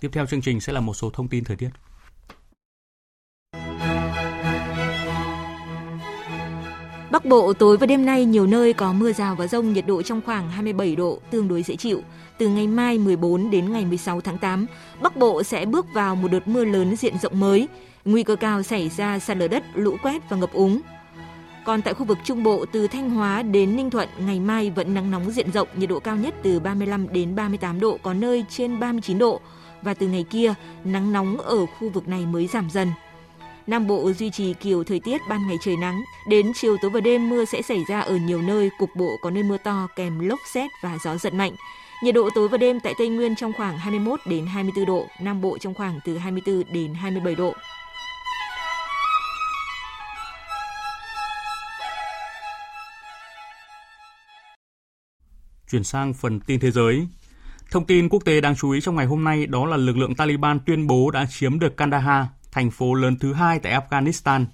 [0.03, 1.69] Tiếp theo chương trình sẽ là một số thông tin thời tiết.
[7.11, 10.01] Bắc Bộ tối và đêm nay nhiều nơi có mưa rào và rông, nhiệt độ
[10.01, 12.01] trong khoảng 27 độ, tương đối dễ chịu.
[12.37, 14.65] Từ ngày mai 14 đến ngày 16 tháng 8,
[15.01, 17.67] Bắc Bộ sẽ bước vào một đợt mưa lớn diện rộng mới,
[18.05, 20.81] nguy cơ cao xảy ra sạt lở đất, lũ quét và ngập úng.
[21.65, 24.93] Còn tại khu vực Trung Bộ từ Thanh Hóa đến Ninh Thuận, ngày mai vẫn
[24.93, 28.45] nắng nóng diện rộng, nhiệt độ cao nhất từ 35 đến 38 độ, có nơi
[28.49, 29.41] trên 39 độ.
[29.83, 30.53] Và từ ngày kia,
[30.83, 32.91] nắng nóng ở khu vực này mới giảm dần.
[33.67, 36.99] Nam Bộ duy trì kiểu thời tiết ban ngày trời nắng, đến chiều tối và
[36.99, 40.19] đêm mưa sẽ xảy ra ở nhiều nơi, cục bộ có nơi mưa to kèm
[40.19, 41.51] lốc xét và gió giật mạnh.
[42.03, 45.41] Nhiệt độ tối và đêm tại Tây Nguyên trong khoảng 21 đến 24 độ, Nam
[45.41, 47.53] Bộ trong khoảng từ 24 đến 27 độ.
[55.71, 57.07] Chuyển sang phần tin thế giới.
[57.73, 60.15] Thông tin quốc tế đáng chú ý trong ngày hôm nay đó là lực lượng
[60.15, 64.45] Taliban tuyên bố đã chiếm được Kandahar, thành phố lớn thứ hai tại Afghanistan.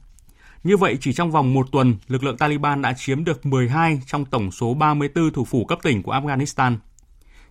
[0.63, 4.26] Như vậy, chỉ trong vòng một tuần, lực lượng Taliban đã chiếm được 12 trong
[4.26, 6.76] tổng số 34 thủ phủ cấp tỉnh của Afghanistan.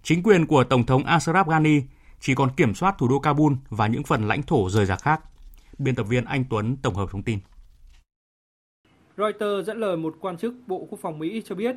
[0.03, 1.81] Chính quyền của Tổng thống Ashraf Ghani
[2.21, 5.21] chỉ còn kiểm soát thủ đô Kabul và những phần lãnh thổ rời rạc khác.
[5.79, 7.39] Biên tập viên Anh Tuấn tổng hợp thông tin.
[9.17, 11.77] Reuters dẫn lời một quan chức Bộ Quốc phòng Mỹ cho biết,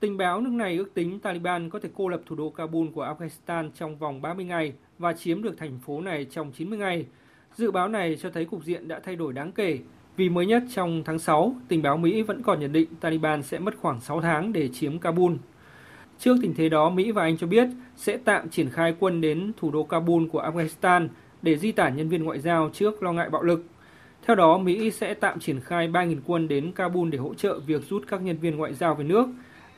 [0.00, 3.04] tình báo nước này ước tính Taliban có thể cô lập thủ đô Kabul của
[3.04, 7.06] Afghanistan trong vòng 30 ngày và chiếm được thành phố này trong 90 ngày.
[7.54, 9.78] Dự báo này cho thấy cục diện đã thay đổi đáng kể,
[10.16, 13.58] vì mới nhất trong tháng 6, tình báo Mỹ vẫn còn nhận định Taliban sẽ
[13.58, 15.32] mất khoảng 6 tháng để chiếm Kabul.
[16.18, 19.52] Trước tình thế đó, Mỹ và Anh cho biết sẽ tạm triển khai quân đến
[19.56, 21.08] thủ đô Kabul của Afghanistan
[21.42, 23.64] để di tản nhân viên ngoại giao trước lo ngại bạo lực.
[24.26, 27.82] Theo đó, Mỹ sẽ tạm triển khai 3.000 quân đến Kabul để hỗ trợ việc
[27.88, 29.26] rút các nhân viên ngoại giao về nước.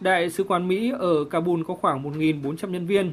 [0.01, 3.13] Đại sứ quán Mỹ ở Kabul có khoảng 1.400 nhân viên.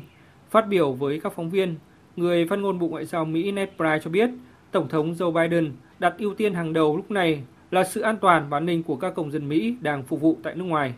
[0.49, 1.75] Phát biểu với các phóng viên,
[2.15, 4.29] người phát ngôn Bộ Ngoại giao Mỹ Ned Price cho biết
[4.71, 8.49] Tổng thống Joe Biden đặt ưu tiên hàng đầu lúc này là sự an toàn
[8.49, 10.93] và an ninh của các công dân Mỹ đang phục vụ tại nước ngoài.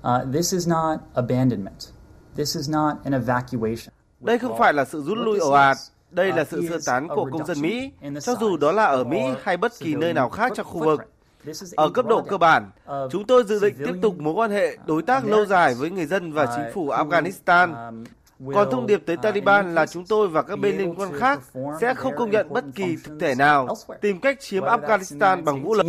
[0.00, 1.78] Uh, this is not abandonment.
[2.36, 3.94] This is not an evacuation.
[4.20, 5.76] Đây không phải là sự rút lui ồ ạt.
[6.10, 7.90] Đây là sự sơ tán của công dân Mỹ,
[8.22, 11.00] cho dù đó là ở Mỹ hay bất kỳ nơi nào khác trong khu vực.
[11.76, 12.70] Ở cấp độ cơ bản,
[13.10, 16.06] chúng tôi dự định tiếp tục mối quan hệ đối tác lâu dài với người
[16.06, 18.02] dân và chính phủ Afghanistan.
[18.54, 21.40] Còn thông điệp tới Taliban là chúng tôi và các bên liên quan khác
[21.80, 23.68] sẽ không công nhận bất kỳ thực thể nào
[24.00, 25.86] tìm cách chiếm Afghanistan bằng vũ lực.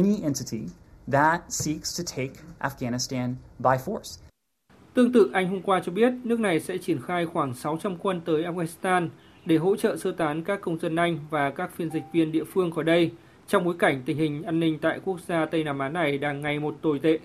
[4.93, 8.21] Tương tự, Anh hôm qua cho biết nước này sẽ triển khai khoảng 600 quân
[8.25, 9.09] tới Afghanistan
[9.45, 12.43] để hỗ trợ sơ tán các công dân Anh và các phiên dịch viên địa
[12.53, 13.11] phương khỏi đây
[13.49, 16.41] trong bối cảnh tình hình an ninh tại quốc gia Tây Nam Á này đang
[16.41, 17.19] ngày một tồi tệ.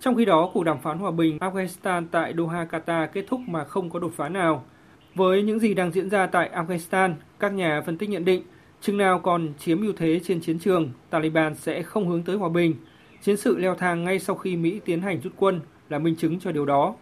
[0.00, 3.64] Trong khi đó, cuộc đàm phán hòa bình Afghanistan tại Doha, Qatar kết thúc mà
[3.64, 4.64] không có đột phá nào.
[5.14, 8.42] Với những gì đang diễn ra tại Afghanistan, các nhà phân tích nhận định
[8.80, 12.48] chừng nào còn chiếm ưu thế trên chiến trường, Taliban sẽ không hướng tới hòa
[12.48, 12.74] bình.
[13.22, 16.40] Chiến sự leo thang ngay sau khi Mỹ tiến hành rút quân là minh chứng
[16.40, 16.94] cho điều đó.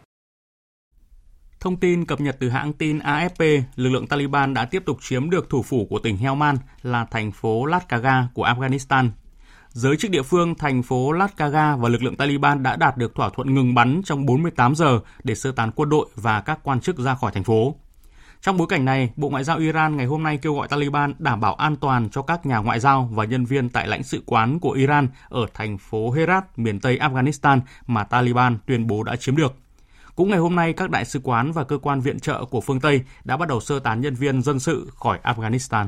[1.61, 5.31] Thông tin cập nhật từ hãng tin AFP, lực lượng Taliban đã tiếp tục chiếm
[5.31, 9.11] được thủ phủ của tỉnh Helmand là thành phố Latakia của Afghanistan.
[9.69, 13.31] Giới chức địa phương thành phố Latakia và lực lượng Taliban đã đạt được thỏa
[13.31, 16.99] thuận ngừng bắn trong 48 giờ để sơ tán quân đội và các quan chức
[16.99, 17.75] ra khỏi thành phố.
[18.41, 21.41] Trong bối cảnh này, Bộ Ngoại giao Iran ngày hôm nay kêu gọi Taliban đảm
[21.41, 24.59] bảo an toàn cho các nhà ngoại giao và nhân viên tại lãnh sự quán
[24.61, 29.37] của Iran ở thành phố Herat, miền Tây Afghanistan mà Taliban tuyên bố đã chiếm
[29.37, 29.55] được.
[30.19, 32.81] Cũng ngày hôm nay, các đại sứ quán và cơ quan viện trợ của phương
[32.81, 35.87] Tây đã bắt đầu sơ tán nhân viên dân sự khỏi Afghanistan.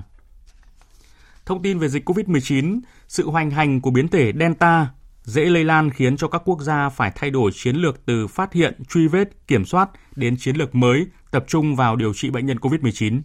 [1.47, 4.89] Thông tin về dịch COVID-19, sự hoành hành của biến thể Delta
[5.22, 8.53] dễ lây lan khiến cho các quốc gia phải thay đổi chiến lược từ phát
[8.53, 12.47] hiện, truy vết, kiểm soát đến chiến lược mới tập trung vào điều trị bệnh
[12.47, 13.20] nhân COVID-19.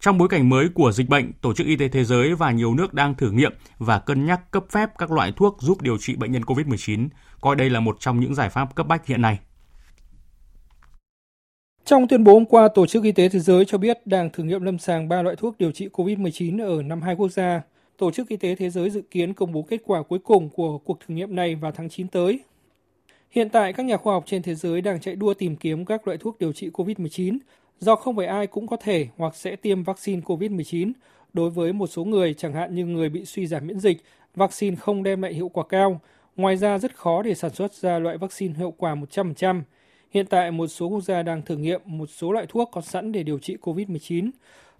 [0.00, 2.74] Trong bối cảnh mới của dịch bệnh, Tổ chức Y tế Thế giới và nhiều
[2.74, 6.16] nước đang thử nghiệm và cân nhắc cấp phép các loại thuốc giúp điều trị
[6.16, 7.08] bệnh nhân COVID-19,
[7.40, 9.38] coi đây là một trong những giải pháp cấp bách hiện nay.
[11.86, 14.42] Trong tuyên bố hôm qua, Tổ chức Y tế Thế giới cho biết đang thử
[14.42, 17.62] nghiệm lâm sàng 3 loại thuốc điều trị COVID-19 ở 52 quốc gia.
[17.96, 20.78] Tổ chức Y tế Thế giới dự kiến công bố kết quả cuối cùng của
[20.78, 22.40] cuộc thử nghiệm này vào tháng 9 tới.
[23.30, 26.06] Hiện tại, các nhà khoa học trên thế giới đang chạy đua tìm kiếm các
[26.06, 27.38] loại thuốc điều trị COVID-19
[27.80, 30.92] do không phải ai cũng có thể hoặc sẽ tiêm vaccine COVID-19.
[31.32, 34.02] Đối với một số người, chẳng hạn như người bị suy giảm miễn dịch,
[34.34, 36.00] vaccine không đem lại hiệu quả cao.
[36.36, 39.62] Ngoài ra, rất khó để sản xuất ra loại vaccine hiệu quả 100%.
[40.16, 43.12] Hiện tại, một số quốc gia đang thử nghiệm một số loại thuốc có sẵn
[43.12, 44.30] để điều trị COVID-19.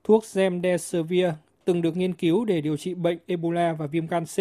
[0.05, 1.29] Thuốc Remdesivir
[1.65, 4.39] từng được nghiên cứu để điều trị bệnh Ebola và viêm gan C.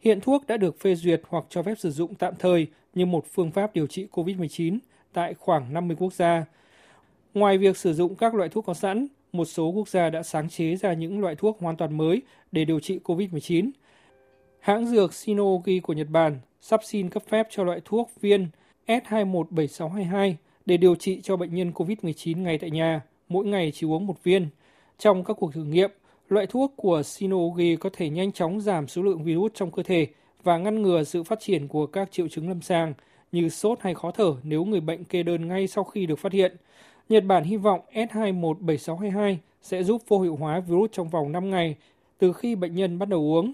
[0.00, 3.24] Hiện thuốc đã được phê duyệt hoặc cho phép sử dụng tạm thời như một
[3.32, 4.78] phương pháp điều trị COVID-19
[5.12, 6.44] tại khoảng 50 quốc gia.
[7.34, 10.48] Ngoài việc sử dụng các loại thuốc có sẵn, một số quốc gia đã sáng
[10.48, 12.22] chế ra những loại thuốc hoàn toàn mới
[12.52, 13.70] để điều trị COVID-19.
[14.60, 18.48] Hãng dược Shinogi của Nhật Bản sắp xin cấp phép cho loại thuốc viên
[18.86, 20.34] S217622
[20.66, 24.24] để điều trị cho bệnh nhân COVID-19 ngay tại nhà, mỗi ngày chỉ uống một
[24.24, 24.48] viên.
[24.98, 25.90] Trong các cuộc thử nghiệm,
[26.28, 30.06] loại thuốc của Sinogi có thể nhanh chóng giảm số lượng virus trong cơ thể
[30.42, 32.94] và ngăn ngừa sự phát triển của các triệu chứng lâm sàng
[33.32, 36.32] như sốt hay khó thở nếu người bệnh kê đơn ngay sau khi được phát
[36.32, 36.56] hiện.
[37.08, 41.76] Nhật Bản hy vọng S217622 sẽ giúp vô hiệu hóa virus trong vòng 5 ngày
[42.18, 43.52] từ khi bệnh nhân bắt đầu uống.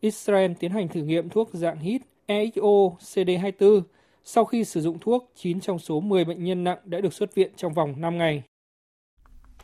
[0.00, 3.80] Israel tiến hành thử nghiệm thuốc dạng hít EXO CD24.
[4.28, 7.34] Sau khi sử dụng thuốc, 9 trong số 10 bệnh nhân nặng đã được xuất
[7.34, 8.42] viện trong vòng 5 ngày.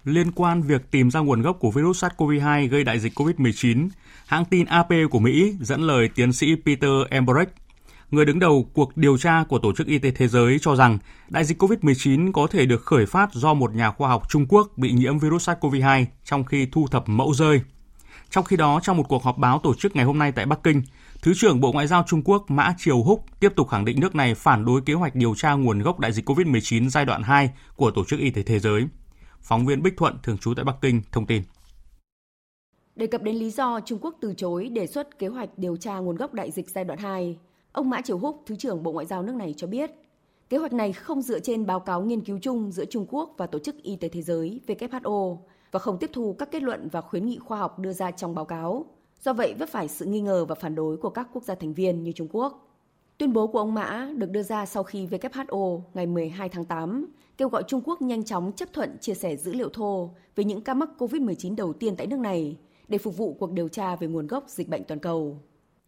[0.05, 3.89] Liên quan việc tìm ra nguồn gốc của virus SARS-CoV-2 gây đại dịch COVID-19,
[4.27, 7.49] hãng tin AP của Mỹ dẫn lời tiến sĩ Peter Embarek,
[8.11, 10.99] người đứng đầu cuộc điều tra của Tổ chức Y tế Thế giới cho rằng
[11.29, 14.69] đại dịch COVID-19 có thể được khởi phát do một nhà khoa học Trung Quốc
[14.77, 17.61] bị nhiễm virus SARS-CoV-2 trong khi thu thập mẫu rơi.
[18.31, 20.63] Trong khi đó, trong một cuộc họp báo tổ chức ngày hôm nay tại Bắc
[20.63, 20.83] Kinh,
[21.23, 24.15] Thứ trưởng Bộ Ngoại giao Trung Quốc Mã Triều Húc tiếp tục khẳng định nước
[24.15, 27.51] này phản đối kế hoạch điều tra nguồn gốc đại dịch COVID-19 giai đoạn 2
[27.77, 28.87] của Tổ chức Y tế Thế giới.
[29.41, 31.43] Phóng viên Bích Thuận thường trú tại Bắc Kinh thông tin.
[32.97, 35.99] Đề cập đến lý do Trung Quốc từ chối đề xuất kế hoạch điều tra
[35.99, 37.39] nguồn gốc đại dịch giai đoạn 2,
[37.73, 39.91] ông Mã Triều Húc, Thứ trưởng Bộ Ngoại giao nước này cho biết,
[40.49, 43.47] kế hoạch này không dựa trên báo cáo nghiên cứu chung giữa Trung Quốc và
[43.47, 45.39] Tổ chức Y tế Thế giới WHO
[45.71, 48.35] và không tiếp thu các kết luận và khuyến nghị khoa học đưa ra trong
[48.35, 48.87] báo cáo.
[49.25, 51.75] Do vậy vấp phải sự nghi ngờ và phản đối của các quốc gia thành
[51.75, 52.69] viên như Trung Quốc.
[53.19, 57.07] Tuyên bố của ông Mã được đưa ra sau khi WHO ngày 12 tháng 8
[57.37, 60.61] kêu gọi Trung Quốc nhanh chóng chấp thuận chia sẻ dữ liệu thô về những
[60.61, 62.57] ca mắc COVID-19 đầu tiên tại nước này
[62.89, 65.39] để phục vụ cuộc điều tra về nguồn gốc dịch bệnh toàn cầu.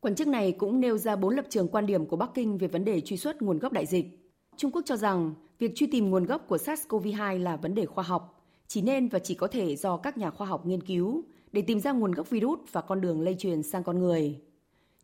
[0.01, 2.68] Quan chức này cũng nêu ra bốn lập trường quan điểm của Bắc Kinh về
[2.68, 4.32] vấn đề truy xuất nguồn gốc đại dịch.
[4.57, 8.05] Trung Quốc cho rằng việc truy tìm nguồn gốc của SARS-CoV-2 là vấn đề khoa
[8.05, 11.24] học, chỉ nên và chỉ có thể do các nhà khoa học nghiên cứu
[11.55, 14.40] để tìm ra nguồn gốc virus và con đường lây truyền sang con người.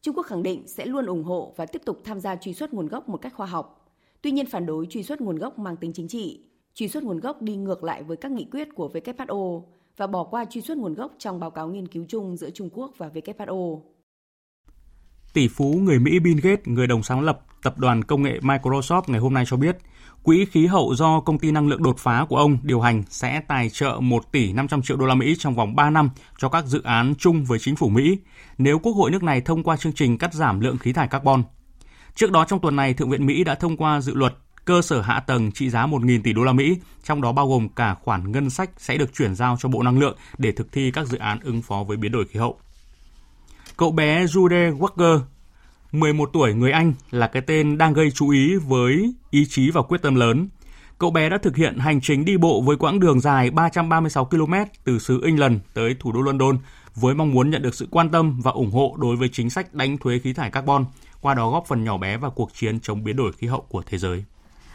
[0.01, 2.75] Trung Quốc khẳng định sẽ luôn ủng hộ và tiếp tục tham gia truy xuất
[2.75, 3.91] nguồn gốc một cách khoa học.
[4.23, 6.45] Tuy nhiên phản đối truy xuất nguồn gốc mang tính chính trị,
[6.75, 9.63] truy xuất nguồn gốc đi ngược lại với các nghị quyết của WHO
[9.97, 12.71] và bỏ qua truy xuất nguồn gốc trong báo cáo nghiên cứu chung giữa Trung
[12.73, 13.81] Quốc và WHO.
[15.33, 19.03] Tỷ phú người Mỹ Bill Gates, người đồng sáng lập tập đoàn công nghệ Microsoft
[19.07, 19.77] ngày hôm nay cho biết,
[20.23, 23.41] quỹ khí hậu do công ty năng lượng đột phá của ông điều hành sẽ
[23.49, 26.67] tài trợ 1 tỷ 500 triệu đô la Mỹ trong vòng 3 năm cho các
[26.67, 28.19] dự án chung với chính phủ Mỹ
[28.59, 31.43] nếu Quốc hội nước này thông qua chương trình cắt giảm lượng khí thải carbon.
[32.15, 35.01] Trước đó trong tuần này, Thượng viện Mỹ đã thông qua dự luật cơ sở
[35.01, 38.33] hạ tầng trị giá 1.000 tỷ đô la Mỹ, trong đó bao gồm cả khoản
[38.33, 41.19] ngân sách sẽ được chuyển giao cho Bộ Năng lượng để thực thi các dự
[41.19, 42.59] án ứng phó với biến đổi khí hậu.
[43.77, 45.21] Cậu bé Jude Walker,
[45.93, 49.83] 11 tuổi người Anh là cái tên đang gây chú ý với ý chí và
[49.83, 50.49] quyết tâm lớn.
[50.99, 54.55] Cậu bé đã thực hiện hành trình đi bộ với quãng đường dài 336 km
[54.85, 56.59] từ xứ England tới thủ đô London
[56.95, 59.75] với mong muốn nhận được sự quan tâm và ủng hộ đối với chính sách
[59.75, 60.85] đánh thuế khí thải carbon,
[61.21, 63.83] qua đó góp phần nhỏ bé vào cuộc chiến chống biến đổi khí hậu của
[63.87, 64.25] thế giới.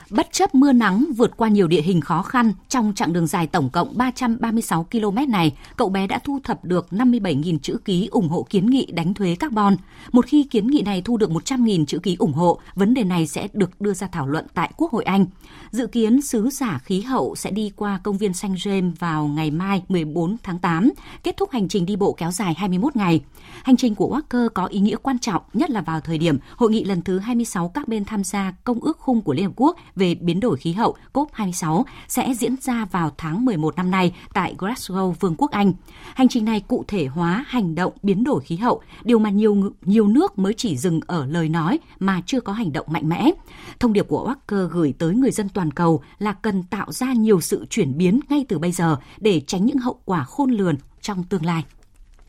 [0.10, 3.47] Bất chấp mưa nắng vượt qua nhiều địa hình khó khăn trong chặng đường dài
[3.47, 8.30] tổng cộng 336 km này, cậu bé đã thu thập được 57.000 chữ ký ủng
[8.30, 9.76] hộ kiến nghị đánh thuế carbon.
[10.12, 13.28] Một khi kiến nghị này thu được 100.000 chữ ký ủng hộ, vấn đề này
[13.28, 15.26] sẽ được đưa ra thảo luận tại Quốc hội Anh.
[15.72, 19.51] Dự kiến sứ giả khí hậu sẽ đi qua công viên Saint James vào ngày
[19.51, 20.91] mai 14 tháng 8,
[21.24, 23.22] kết thúc hành trình đi bộ kéo dài 21 ngày.
[23.64, 26.72] Hành trình của Walker có ý nghĩa quan trọng, nhất là vào thời điểm hội
[26.72, 29.78] nghị lần thứ 26 các bên tham gia Công ước khung của Liên Hợp Quốc
[29.96, 34.56] về biến đổi khí hậu COP26 sẽ diễn ra vào tháng 11 năm nay tại
[34.58, 35.74] Glasgow, Vương quốc Anh.
[36.16, 39.72] Hành trình này cụ thể hóa hành động biến đổi khí hậu, điều mà nhiều
[39.82, 43.32] nhiều nước mới chỉ dừng ở lời nói mà chưa có hành động mạnh mẽ.
[43.80, 47.41] Thông điệp của Walker gửi tới người dân toàn cầu là cần tạo ra nhiều
[47.41, 51.24] sự chuyển biến ngay từ bây giờ để tránh những hậu quả khôn lường trong
[51.24, 51.64] tương lai.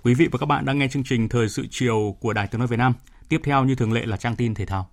[0.02, 2.58] Quý vị và các bạn đang nghe chương trình Thời sự chiều của Đài Tiếng
[2.58, 2.92] nói Việt Nam.
[3.28, 4.88] Tiếp theo như thường lệ là trang tin thể thao.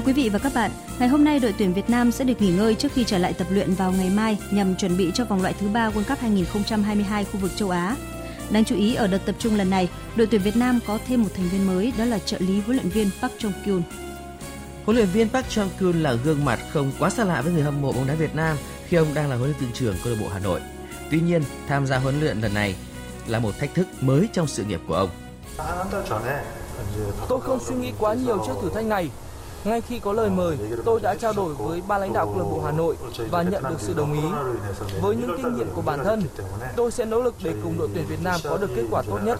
[0.00, 2.42] Thưa quý vị và các bạn, ngày hôm nay đội tuyển Việt Nam sẽ được
[2.42, 5.24] nghỉ ngơi trước khi trở lại tập luyện vào ngày mai nhằm chuẩn bị cho
[5.24, 7.96] vòng loại thứ ba World Cup 2022 khu vực châu Á.
[8.50, 11.22] Đáng chú ý ở đợt tập trung lần này, đội tuyển Việt Nam có thêm
[11.22, 13.82] một thành viên mới đó là trợ lý huấn luyện viên Park Jong-kyun.
[14.84, 17.82] Huấn luyện viên Park Jong-kyun là gương mặt không quá xa lạ với người hâm
[17.82, 18.56] mộ bóng đá Việt Nam
[18.88, 20.60] khi ông đang là huấn luyện viên trưởng câu lạc bộ Hà Nội.
[21.10, 22.74] Tuy nhiên, tham gia huấn luyện lần này
[23.26, 25.10] là một thách thức mới trong sự nghiệp của ông.
[27.28, 29.10] Tôi không suy nghĩ quá nhiều trước thử thách này.
[29.64, 32.44] Ngay khi có lời mời, tôi đã trao đổi với ba lãnh đạo câu lạc
[32.44, 32.96] bộ Hà Nội
[33.30, 34.28] và nhận được sự đồng ý.
[35.00, 36.22] Với những kinh nghiệm của bản thân,
[36.76, 39.18] tôi sẽ nỗ lực để cùng đội tuyển Việt Nam có được kết quả tốt
[39.24, 39.38] nhất.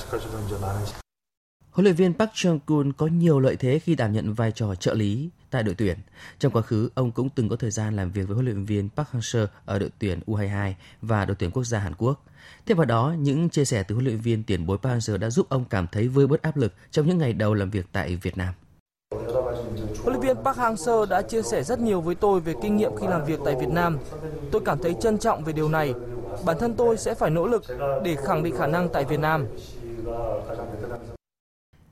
[1.70, 4.94] Huấn luyện viên Park Chung-kun có nhiều lợi thế khi đảm nhận vai trò trợ
[4.94, 5.98] lý tại đội tuyển.
[6.38, 8.88] Trong quá khứ, ông cũng từng có thời gian làm việc với huấn luyện viên
[8.96, 12.24] Park Hang-seo ở đội tuyển U22 và đội tuyển quốc gia Hàn Quốc.
[12.66, 15.30] Thêm vào đó, những chia sẻ từ huấn luyện viên tiền bối Park Hang-seo đã
[15.30, 18.16] giúp ông cảm thấy vơi bớt áp lực trong những ngày đầu làm việc tại
[18.16, 18.54] Việt Nam.
[19.10, 22.96] Huấn luyện viên Park Hang-seo đã chia sẻ rất nhiều với tôi về kinh nghiệm
[22.96, 23.98] khi làm việc tại Việt Nam.
[24.52, 25.94] Tôi cảm thấy trân trọng về điều này.
[26.44, 27.62] Bản thân tôi sẽ phải nỗ lực
[28.04, 29.46] để khẳng định khả năng tại Việt Nam.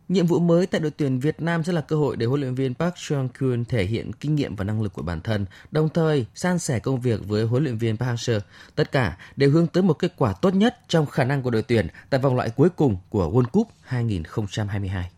[0.09, 2.55] Nhiệm vụ mới tại đội tuyển Việt Nam sẽ là cơ hội để huấn luyện
[2.55, 6.27] viên Park Chung-kyun thể hiện kinh nghiệm và năng lực của bản thân, đồng thời
[6.35, 8.41] san sẻ công việc với huấn luyện viên Park Hang-seo.
[8.75, 11.63] Tất cả đều hướng tới một kết quả tốt nhất trong khả năng của đội
[11.63, 15.11] tuyển tại vòng loại cuối cùng của World Cup 2022.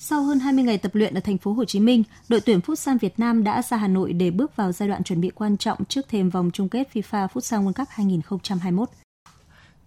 [0.00, 2.98] Sau hơn 20 ngày tập luyện ở thành phố Hồ Chí Minh, đội tuyển Futsal
[2.98, 5.84] Việt Nam đã ra Hà Nội để bước vào giai đoạn chuẩn bị quan trọng
[5.84, 8.88] trước thềm vòng chung kết FIFA Futsal World Cup 2021.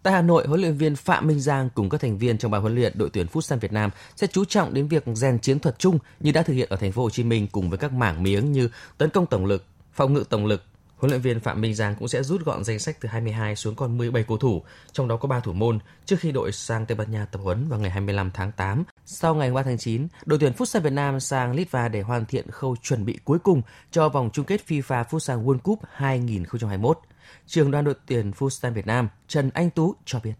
[0.03, 2.61] Tại Hà Nội, huấn luyện viên Phạm Minh Giang cùng các thành viên trong ban
[2.61, 5.79] huấn luyện đội tuyển Futsal Việt Nam sẽ chú trọng đến việc rèn chiến thuật
[5.79, 8.23] chung như đã thực hiện ở thành phố Hồ Chí Minh cùng với các mảng
[8.23, 10.63] miếng như tấn công tổng lực, phòng ngự tổng lực.
[11.01, 13.75] Huấn luyện viên Phạm Minh Giang cũng sẽ rút gọn danh sách từ 22 xuống
[13.75, 16.95] còn 17 cầu thủ, trong đó có 3 thủ môn trước khi đội sang Tây
[16.95, 18.83] Ban Nha tập huấn vào ngày 25 tháng 8.
[19.05, 22.51] Sau ngày 3 tháng 9, đội tuyển Futsal Việt Nam sang Litva để hoàn thiện
[22.51, 26.97] khâu chuẩn bị cuối cùng cho vòng chung kết FIFA Futsal World Cup 2021
[27.45, 30.33] Trường đoàn đội tuyển Futsal Việt Nam Trần Anh Tú cho biết.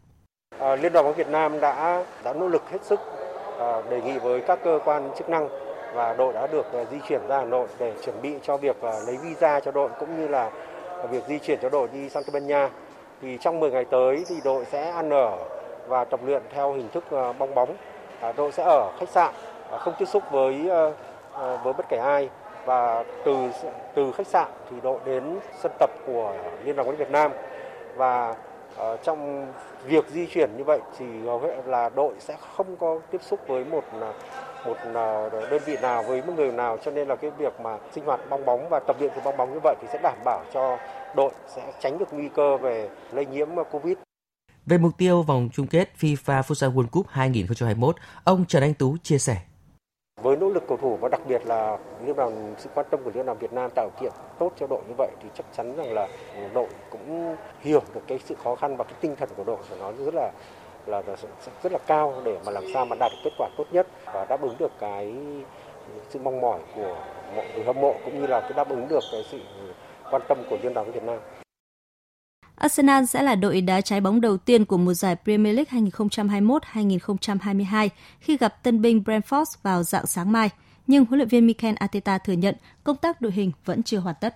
[0.59, 2.99] À, Liên đoàn bóng Việt Nam đã đã nỗ lực hết sức
[3.59, 6.97] à, đề nghị với các cơ quan chức năng và đội đã được à, di
[7.07, 10.17] chuyển ra Hà Nội để chuẩn bị cho việc à, lấy visa cho đội cũng
[10.17, 10.51] như là
[11.11, 12.69] việc di chuyển cho đội đi sang Tây Ban Nha.
[13.21, 15.37] Thì trong 10 ngày tới thì đội sẽ ăn ở
[15.87, 17.75] và tập luyện theo hình thức à, bong bóng.
[18.37, 19.33] Đội sẽ ở khách sạn,
[19.79, 20.69] không tiếp xúc với
[21.63, 22.29] với bất kể ai
[22.65, 23.35] và từ
[23.95, 26.33] từ khách sạn thì đội đến sân tập của
[26.63, 27.31] Liên đoàn bóng Việt Nam
[27.95, 28.35] và
[28.81, 29.47] uh, trong
[29.85, 33.39] việc di chuyển như vậy thì hầu hết là đội sẽ không có tiếp xúc
[33.47, 33.83] với một
[34.65, 34.77] một
[35.31, 38.19] đơn vị nào với một người nào cho nên là cái việc mà sinh hoạt
[38.29, 40.77] bong bóng và tập luyện từ bong bóng như vậy thì sẽ đảm bảo cho
[41.15, 43.97] đội sẽ tránh được nguy cơ về lây nhiễm Covid.
[44.65, 48.97] Về mục tiêu vòng chung kết FIFA Futsal World Cup 2021, ông Trần Anh Tú
[49.03, 49.37] chia sẻ
[50.21, 53.11] với nỗ lực cầu thủ và đặc biệt là liên đoàn sự quan tâm của
[53.13, 55.93] liên đoàn Việt Nam tạo kiện tốt cho đội như vậy thì chắc chắn rằng
[55.93, 56.07] là
[56.53, 59.75] đội cũng hiểu được cái sự khó khăn và cái tinh thần của đội của
[59.79, 60.31] nó rất là
[60.87, 61.01] là
[61.63, 64.25] rất là cao để mà làm sao mà đạt được kết quả tốt nhất và
[64.25, 65.13] đáp ứng được cái
[66.09, 66.97] sự mong mỏi của
[67.35, 69.39] mọi người hâm mộ cũng như là cái đáp ứng được cái sự
[70.11, 71.19] quan tâm của liên đoàn Việt Nam.
[72.55, 77.89] Arsenal sẽ là đội đá trái bóng đầu tiên của mùa giải Premier League 2021-2022
[78.19, 80.49] khi gặp tân binh Brentford vào dạng sáng mai.
[80.87, 84.15] Nhưng huấn luyện viên Mikel Arteta thừa nhận công tác đội hình vẫn chưa hoàn
[84.21, 84.35] tất.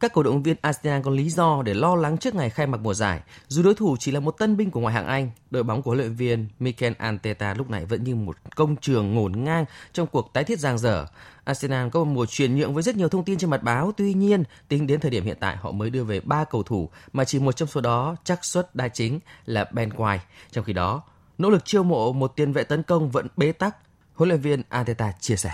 [0.00, 2.78] Các cổ động viên Arsenal có lý do để lo lắng trước ngày khai mạc
[2.78, 3.20] mùa giải.
[3.48, 5.90] Dù đối thủ chỉ là một tân binh của ngoại hạng Anh, đội bóng của
[5.90, 10.06] huấn luyện viên Mikel Arteta lúc này vẫn như một công trường ngổn ngang trong
[10.06, 11.06] cuộc tái thiết giang dở.
[11.44, 14.14] Arsenal có một mùa chuyển nhượng với rất nhiều thông tin trên mặt báo, tuy
[14.14, 17.24] nhiên tính đến thời điểm hiện tại họ mới đưa về 3 cầu thủ mà
[17.24, 20.18] chỉ một trong số đó chắc suất đa chính là Ben White.
[20.50, 21.02] Trong khi đó,
[21.38, 23.76] nỗ lực chiêu mộ một tiền vệ tấn công vẫn bế tắc,
[24.14, 25.52] huấn luyện viên Arteta chia sẻ.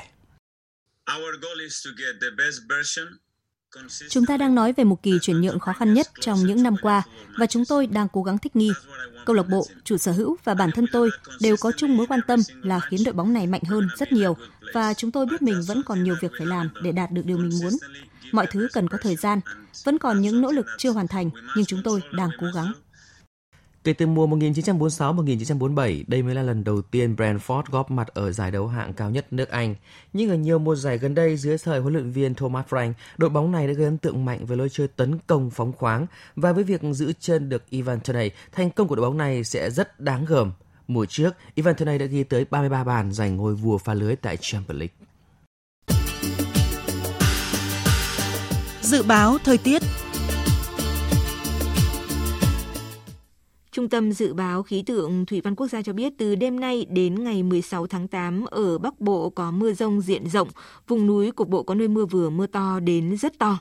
[1.17, 3.26] Our goal is to get the best version
[4.09, 6.77] Chúng ta đang nói về một kỳ chuyển nhượng khó khăn nhất trong những năm
[6.83, 7.03] qua
[7.39, 8.71] và chúng tôi đang cố gắng thích nghi.
[9.25, 11.11] Câu lạc bộ, chủ sở hữu và bản thân tôi
[11.41, 14.37] đều có chung mối quan tâm là khiến đội bóng này mạnh hơn rất nhiều
[14.75, 17.39] và chúng tôi biết mình vẫn còn nhiều việc phải làm để đạt được điều
[17.39, 17.73] mình muốn.
[18.33, 19.41] Mọi thứ cần có thời gian,
[19.85, 22.73] vẫn còn những nỗ lực chưa hoàn thành nhưng chúng tôi đang cố gắng.
[23.87, 28.51] Kể từ mùa 1946-1947, đây mới là lần đầu tiên Brentford góp mặt ở giải
[28.51, 29.75] đấu hạng cao nhất nước Anh.
[30.13, 33.31] Nhưng ở nhiều mùa giải gần đây dưới thời huấn luyện viên Thomas Frank, đội
[33.31, 36.07] bóng này đã gây ấn tượng mạnh với lối chơi tấn công phóng khoáng
[36.37, 39.71] và với việc giữ chân được Ivan Toney, thành công của đội bóng này sẽ
[39.71, 40.53] rất đáng gờm.
[40.89, 44.37] Mùa trước, Ivan Toney đã ghi tới 33 bàn giành ngôi vua pha lưới tại
[44.41, 44.95] Champions League.
[48.81, 49.83] Dự báo thời tiết
[53.77, 56.87] Trung tâm Dự báo Khí tượng Thủy văn Quốc gia cho biết từ đêm nay
[56.91, 60.49] đến ngày 16 tháng 8 ở Bắc Bộ có mưa rông diện rộng,
[60.89, 63.59] vùng núi cục bộ có nơi mưa vừa mưa to đến rất to.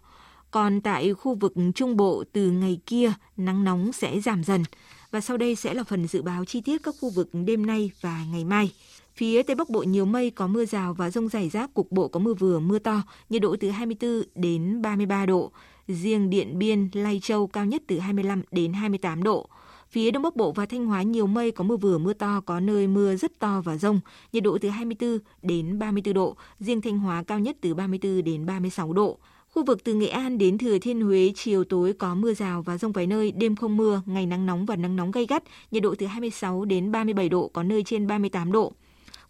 [0.51, 4.63] Còn tại khu vực Trung Bộ từ ngày kia nắng nóng sẽ giảm dần.
[5.11, 7.91] Và sau đây sẽ là phần dự báo chi tiết các khu vực đêm nay
[8.01, 8.71] và ngày mai.
[9.15, 12.07] Phía Tây Bắc Bộ nhiều mây có mưa rào và rông rải rác, cục bộ
[12.07, 15.51] có mưa vừa mưa to, nhiệt độ từ 24 đến 33 độ.
[15.87, 19.49] Riêng Điện Biên, Lai Châu cao nhất từ 25 đến 28 độ.
[19.95, 22.59] Phía Đông Bắc Bộ và Thanh Hóa nhiều mây có mưa vừa mưa to, có
[22.59, 23.99] nơi mưa rất to và rông,
[24.33, 28.45] nhiệt độ từ 24 đến 34 độ, riêng Thanh Hóa cao nhất từ 34 đến
[28.45, 29.17] 36 độ.
[29.49, 32.77] Khu vực từ Nghệ An đến Thừa Thiên Huế chiều tối có mưa rào và
[32.77, 35.83] rông vài nơi, đêm không mưa, ngày nắng nóng và nắng nóng gay gắt, nhiệt
[35.83, 38.73] độ từ 26 đến 37 độ, có nơi trên 38 độ.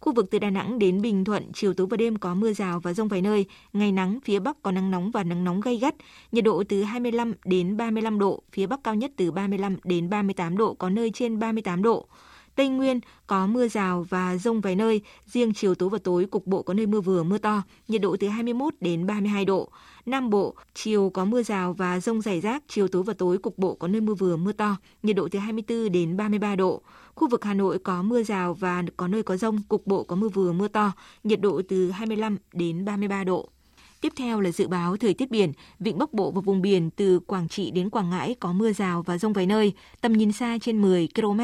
[0.06, 2.80] Khu vực từ Đà Nẵng đến Bình Thuận, chiều tối và đêm có mưa rào
[2.80, 5.76] và rông vài nơi, ngày nắng, phía Bắc có nắng nóng và nắng nóng gay
[5.76, 5.94] gắt,
[6.32, 10.56] nhiệt độ từ 25 đến 35 độ, phía Bắc cao nhất từ 35 đến 38
[10.56, 12.06] độ, có nơi trên 38 độ.
[12.54, 16.46] Tây Nguyên có mưa rào và rông vài nơi, riêng chiều tối và tối cục
[16.46, 19.68] bộ có nơi mưa vừa mưa to, nhiệt độ từ 21 đến 32 độ.
[20.06, 23.58] Nam Bộ, chiều có mưa rào và rông rải rác, chiều tối và tối cục
[23.58, 26.82] bộ có nơi mưa vừa mưa to, nhiệt độ từ 24 đến 33 độ.
[27.16, 30.16] Khu vực Hà Nội có mưa rào và có nơi có rông, cục bộ có
[30.16, 30.92] mưa vừa mưa to,
[31.24, 33.48] nhiệt độ từ 25 đến 33 độ.
[34.00, 37.18] Tiếp theo là dự báo thời tiết biển, vịnh Bắc Bộ và vùng biển từ
[37.18, 40.58] Quảng Trị đến Quảng Ngãi có mưa rào và rông vài nơi, tầm nhìn xa
[40.60, 41.40] trên 10 km,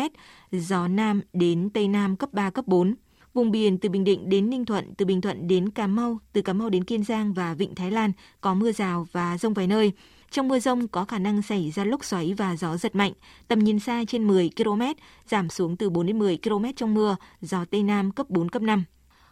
[0.53, 2.95] gió Nam đến Tây Nam cấp 3, cấp 4.
[3.35, 6.43] Vùng biển từ Bình Định đến Ninh Thuận, từ Bình Thuận đến Cà Mau, từ
[6.43, 9.67] Cà Mau đến Kiên Giang và Vịnh Thái Lan có mưa rào và rông vài
[9.67, 9.93] nơi.
[10.33, 13.13] Trong mưa rông có khả năng xảy ra lốc xoáy và gió giật mạnh,
[13.49, 14.83] tầm nhìn xa trên 10 km,
[15.27, 18.63] giảm xuống từ 4 đến 10 km trong mưa, gió Tây Nam cấp 4, cấp
[18.63, 18.85] 5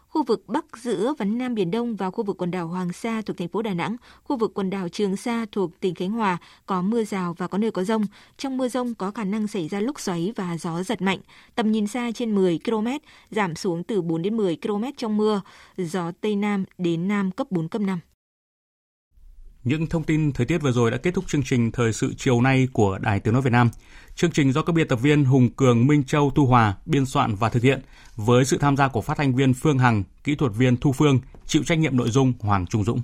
[0.08, 3.22] khu vực Bắc giữa và Nam Biển Đông và khu vực quần đảo Hoàng Sa
[3.26, 6.38] thuộc thành phố Đà Nẵng, khu vực quần đảo Trường Sa thuộc tỉnh Khánh Hòa
[6.66, 8.02] có mưa rào và có nơi có rông.
[8.36, 11.18] Trong mưa rông có khả năng xảy ra lốc xoáy và gió giật mạnh,
[11.54, 12.86] tầm nhìn xa trên 10 km,
[13.30, 15.40] giảm xuống từ 4 đến 10 km trong mưa,
[15.76, 18.00] gió Tây Nam đến Nam cấp 4, cấp 5.
[19.64, 22.40] Những thông tin thời tiết vừa rồi đã kết thúc chương trình Thời sự chiều
[22.40, 23.70] nay của Đài Tiếng Nói Việt Nam.
[24.14, 27.34] Chương trình do các biên tập viên Hùng Cường, Minh Châu, Thu Hòa biên soạn
[27.34, 27.80] và thực hiện
[28.16, 31.20] với sự tham gia của phát thanh viên Phương Hằng, kỹ thuật viên Thu Phương,
[31.46, 33.00] chịu trách nhiệm nội dung Hoàng Trung Dũng.